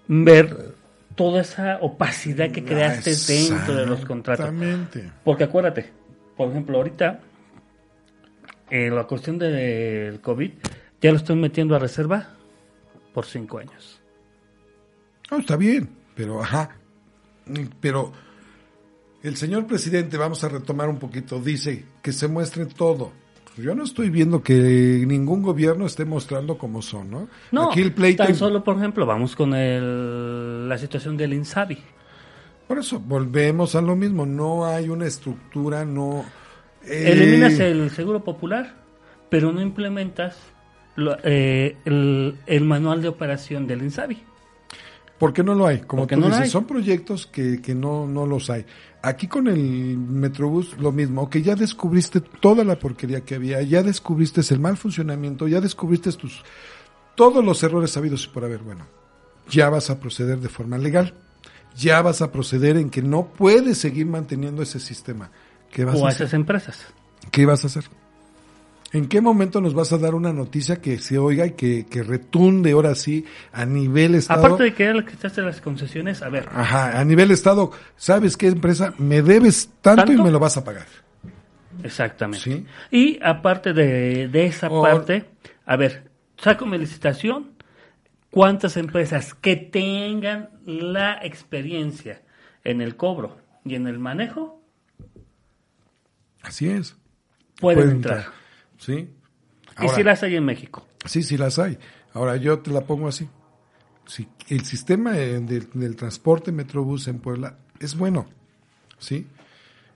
[0.07, 0.75] ver
[1.19, 4.45] toda esa opacidad que creaste dentro de los contratos.
[4.45, 5.11] Exactamente.
[5.25, 5.91] Porque acuérdate,
[6.37, 7.19] por ejemplo, ahorita
[8.69, 10.51] eh, la cuestión del COVID
[11.01, 12.29] ya lo están metiendo a reserva
[13.13, 13.99] por cinco años.
[15.29, 16.77] No, está bien, pero ajá.
[17.81, 18.13] Pero
[19.21, 23.11] el señor presidente, vamos a retomar un poquito, dice que se muestre todo.
[23.61, 24.53] Yo no estoy viendo que
[25.07, 27.27] ningún gobierno esté mostrando cómo son, ¿no?
[27.51, 28.23] No, Aquí el pleito.
[28.23, 31.77] tan solo, por ejemplo, vamos con el, la situación del INSABI.
[32.67, 34.25] Por eso, volvemos a lo mismo.
[34.25, 36.23] No hay una estructura, no.
[36.85, 38.75] eh, Eliminas el seguro popular,
[39.29, 40.37] pero no implementas
[40.95, 44.23] lo- eh, el, el manual de operación del INSABI.
[45.17, 45.79] ¿Por qué no lo hay?
[45.79, 48.65] Como tú no dices, son proyectos que, que no, no los hay.
[49.01, 53.81] Aquí con el Metrobús lo mismo, que ya descubriste toda la porquería que había, ya
[53.81, 56.43] descubriste el mal funcionamiento, ya descubriste tus
[57.15, 58.59] todos los errores sabidos y por haber.
[58.59, 58.85] Bueno,
[59.49, 61.13] ya vas a proceder de forma legal,
[61.77, 65.31] ya vas a proceder en que no puedes seguir manteniendo ese sistema.
[65.71, 66.23] ¿Qué vas O a hacer?
[66.25, 66.79] esas empresas.
[67.31, 67.85] ¿Qué vas a hacer?
[68.91, 72.01] ¿En qué momento nos vas a dar una noticia que se oiga y que, que
[72.01, 74.39] retunde ahora sí a nivel estado?
[74.47, 77.29] Aparte de que era lo que estás de las concesiones, a ver, Ajá, a nivel
[77.29, 78.93] estado, ¿sabes qué empresa?
[78.97, 80.87] Me debes tanto, y me lo vas a pagar.
[81.83, 82.43] exactamente.
[82.43, 82.65] Sí.
[82.89, 85.25] Y aparte de, de esa parte,
[85.67, 87.51] a ver, saco mi licitación,
[88.31, 92.23] ¿cuántas empresas que tengan la experiencia
[92.63, 94.63] en el cobro y en el manejo
[96.41, 96.95] Así es.
[97.59, 98.17] pueden, Pueden entrar?
[98.19, 98.38] entrar.
[98.79, 99.07] ¿Sí?
[99.81, 100.85] y si las hay en México.
[101.05, 101.77] Sí, sí las hay.
[102.13, 103.29] Ahora yo te la pongo así.
[104.07, 108.25] Si el sistema del, del transporte Metrobús en Puebla es bueno,
[108.97, 109.27] ¿sí?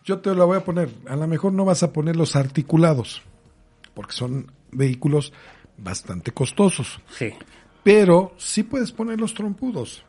[0.05, 0.89] Yo te la voy a poner.
[1.09, 3.23] A lo mejor no vas a poner los articulados,
[3.95, 5.34] porque son vehículos
[5.77, 6.99] bastante costosos.
[7.17, 7.34] Sí.
[7.84, 10.05] Pero sí puedes poner los trompudos.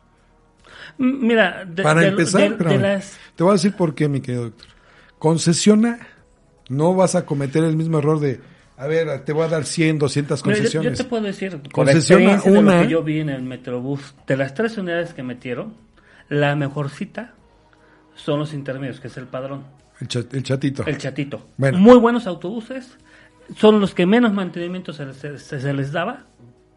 [0.97, 3.17] Mira, de, Para de- empezar, de las...
[3.35, 4.67] te voy a decir por qué, mi querido doctor.
[5.19, 6.07] Concesiona,
[6.69, 8.39] no vas a cometer el mismo error de,
[8.77, 10.97] a ver, te voy a dar 100, 200 Mira, yo- concesiones.
[10.97, 12.75] Yo, te puedo decir, con la Concesiona experiencia de una.
[12.77, 15.73] lo que yo vi en el Metrobús, de las tres unidades que metieron,
[16.29, 17.33] la mejor cita
[18.15, 19.63] son los intermedios, que es el padrón,
[20.01, 20.85] El, cha- el chatito.
[20.85, 21.47] el chatito.
[21.57, 21.77] Bueno.
[21.77, 22.97] Muy buenos autobuses,
[23.57, 26.25] son los que menos mantenimiento se les, se- se les daba,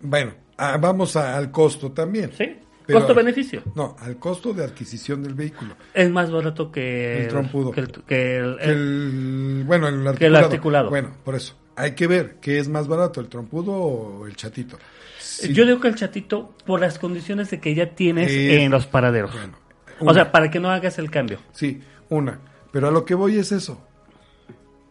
[0.01, 2.31] Bueno, ah, vamos a- al costo también.
[2.37, 2.57] ¿sí?
[2.91, 3.63] Costo-beneficio.
[3.75, 5.75] No, al costo de adquisición del vehículo.
[5.93, 7.71] Es más barato que El trompudo.
[7.71, 10.19] que el- que el- Que el, bueno, el articulado.
[10.19, 10.89] Que el articulado.
[10.89, 11.55] Bueno, por eso.
[11.79, 14.77] Hay que ver qué es más barato, el trompudo o el chatito.
[15.21, 18.71] Si- Yo digo que el chatito, por las condiciones de que ya tienes Eh, en
[18.73, 19.33] los paraderos.
[19.33, 19.57] bueno,
[20.01, 21.39] o sea, para que no hagas el cambio.
[21.53, 22.41] Sí, una.
[22.73, 23.81] Pero a lo que voy es eso.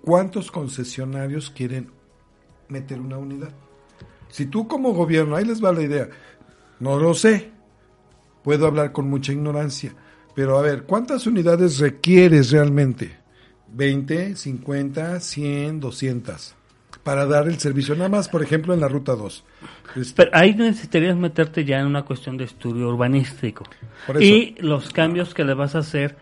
[0.02, 1.92] ¿Cuántos concesionarios quieren
[2.70, 3.52] meter una unidad?
[4.30, 6.08] Si tú como gobierno, ahí les va la idea,
[6.80, 7.52] no lo sé,
[8.44, 9.94] puedo hablar con mucha ignorancia,
[10.36, 13.18] pero a ver, ¿cuántas unidades requieres realmente?
[13.76, 16.56] ¿20, 50, 100, 200?
[17.08, 19.44] Para dar el servicio, nada más, por ejemplo, en la ruta 2.
[19.96, 23.64] Este, Pero ahí necesitarías meterte ya en una cuestión de estudio urbanístico.
[24.20, 26.18] Y los cambios que le vas a hacer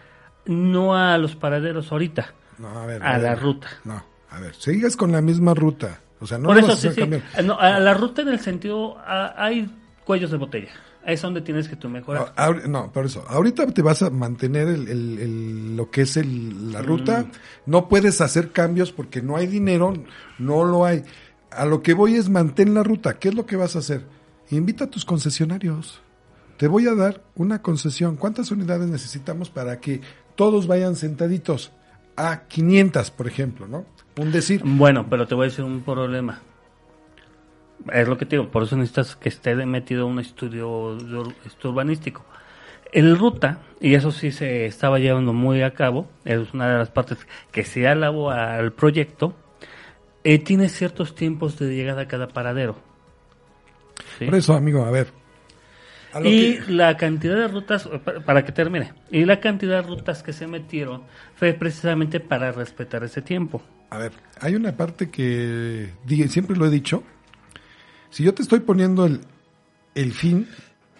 [0.45, 3.67] no a los paraderos ahorita, no, a, ver, a la ver, ruta.
[3.83, 6.01] No, a ver, sigas con la misma ruta.
[6.21, 7.01] O sea, no Por eso sí, sí.
[7.01, 9.67] Eh, no, a la ruta en el sentido, a- hay
[10.05, 10.69] cuellos de botella.
[11.05, 12.33] Es donde tienes que tú mejorar.
[12.35, 13.23] No, ahor- no, por eso.
[13.27, 17.21] Ahorita te vas a mantener el, el- el- lo que es el- la ruta.
[17.21, 17.31] Mm.
[17.71, 19.93] No puedes hacer cambios porque no hay dinero,
[20.39, 21.03] no lo hay.
[21.51, 23.17] A lo que voy es mantén la ruta.
[23.19, 24.05] ¿Qué es lo que vas a hacer?
[24.49, 26.01] Invita a tus concesionarios.
[26.57, 28.15] Te voy a dar una concesión.
[28.15, 30.01] ¿Cuántas unidades necesitamos para que
[30.35, 31.71] todos vayan sentaditos?
[32.17, 33.85] A 500, por ejemplo, ¿no?
[34.17, 34.61] Un decir.
[34.63, 36.41] Bueno, pero te voy a decir un problema.
[37.91, 40.97] Es lo que te digo, por eso necesitas que esté metido un estudio
[41.63, 42.25] urbanístico.
[42.91, 46.89] El ruta, y eso sí se estaba llevando muy a cabo, es una de las
[46.89, 47.17] partes
[47.51, 49.35] que se alabó al proyecto,
[50.23, 52.77] eh, tiene ciertos tiempos de llegada a cada paradero.
[54.17, 54.25] ¿sí?
[54.25, 55.07] Por eso, amigo, a ver.
[56.13, 59.87] A Y que- la cantidad de rutas, pa- para que termine, y la cantidad de
[59.89, 61.03] rutas que se metieron
[61.35, 63.61] fue precisamente para respetar ese tiempo.
[63.89, 65.89] A ver, hay una parte que
[66.29, 67.03] siempre lo he dicho.
[68.15, 69.19] Si yo te estoy poniendo el,
[69.93, 70.47] el fin,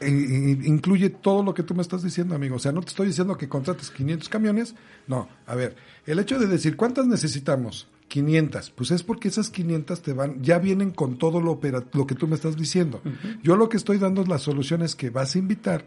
[0.01, 2.57] eh, eh, incluye todo lo que tú me estás diciendo, amigo.
[2.57, 4.75] O sea, no te estoy diciendo que contrates 500 camiones.
[5.07, 8.69] No, a ver, el hecho de decir cuántas necesitamos, 500.
[8.71, 11.57] Pues es porque esas 500 te van, ya vienen con todo lo,
[11.93, 13.01] lo que tú me estás diciendo.
[13.41, 15.85] Yo lo que estoy dando es la solución es que vas a invitar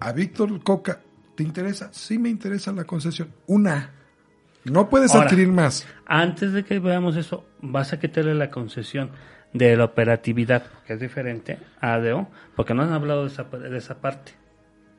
[0.00, 1.00] a Víctor Coca.
[1.34, 1.88] ¿Te interesa?
[1.94, 3.32] Sí me interesa la concesión.
[3.46, 3.90] Una.
[4.64, 5.86] No puedes Ahora, adquirir más.
[6.04, 9.12] Antes de que veamos eso, vas a quitarle la concesión
[9.52, 13.76] de la operatividad, que es diferente a ADO, porque no han hablado de esa, de
[13.76, 14.32] esa parte.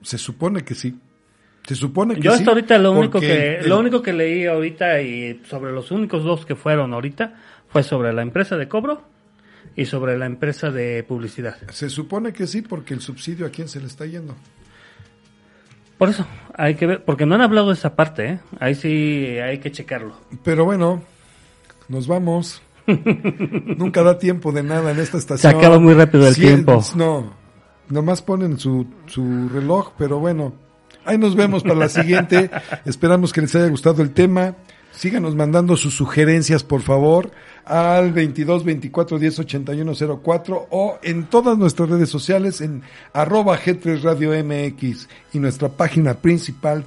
[0.02, 1.00] Se supone que sí.
[1.66, 2.40] Se supone que Yo sí.
[2.40, 6.24] hasta ahorita lo único que el- lo único que leí ahorita y sobre los únicos
[6.24, 7.36] dos que fueron ahorita
[7.70, 9.02] fue sobre la empresa de cobro
[9.76, 11.56] y sobre la empresa de publicidad.
[11.72, 14.36] Se supone que sí, porque el subsidio a quién se le está yendo.
[15.98, 18.40] Por eso hay que ver, porque no han hablado de esa parte, ¿eh?
[18.60, 20.16] ahí sí hay que checarlo.
[20.44, 21.02] Pero bueno,
[21.88, 22.62] nos vamos.
[23.78, 25.56] Nunca da tiempo de nada en esta estación.
[25.56, 26.82] acaba muy rápido el Sí, tiempo.
[26.96, 27.34] No,
[27.90, 30.54] nomás ponen su, su reloj, pero bueno.
[31.06, 32.50] Ahí nos vemos para la siguiente.
[32.86, 34.56] Esperamos que les haya gustado el tema.
[34.94, 37.32] Síganos mandando sus sugerencias, por favor,
[37.66, 44.02] al 22 24 10 81 04 o en todas nuestras redes sociales en arroba G3
[44.04, 46.86] Radio MX y nuestra página principal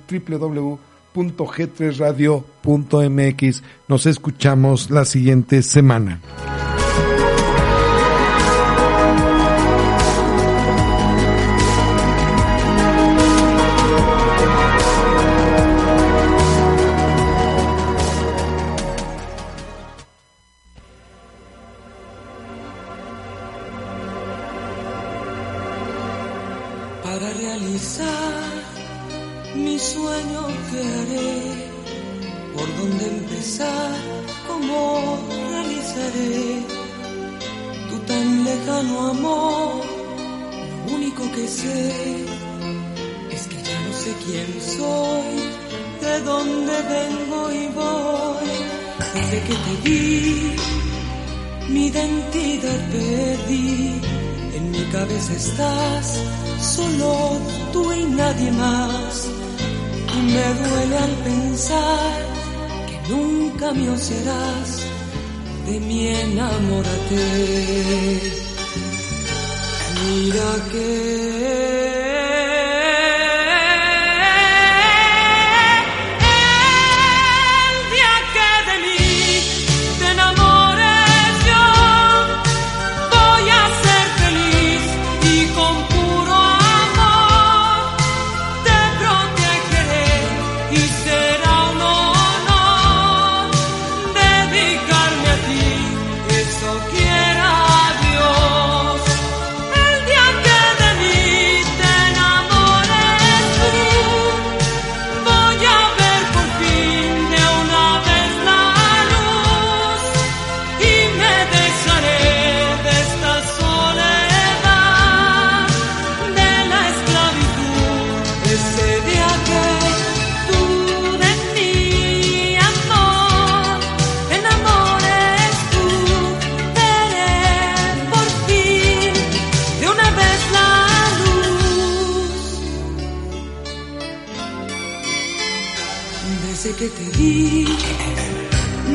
[1.16, 3.62] www.g3radio.mx.
[3.88, 6.20] Nos escuchamos la siguiente semana.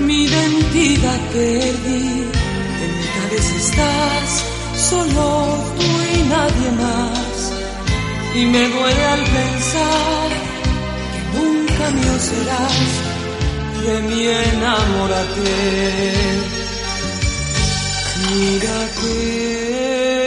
[0.05, 2.05] Mi identidad perdí.
[2.83, 4.29] En mi cabeza estás,
[4.89, 5.25] solo
[5.77, 7.37] tú y nadie más.
[8.35, 10.27] Y me duele al pensar
[11.11, 12.91] que nunca mío serás.
[13.85, 15.53] De mí enamórate.
[18.29, 20.20] Mira que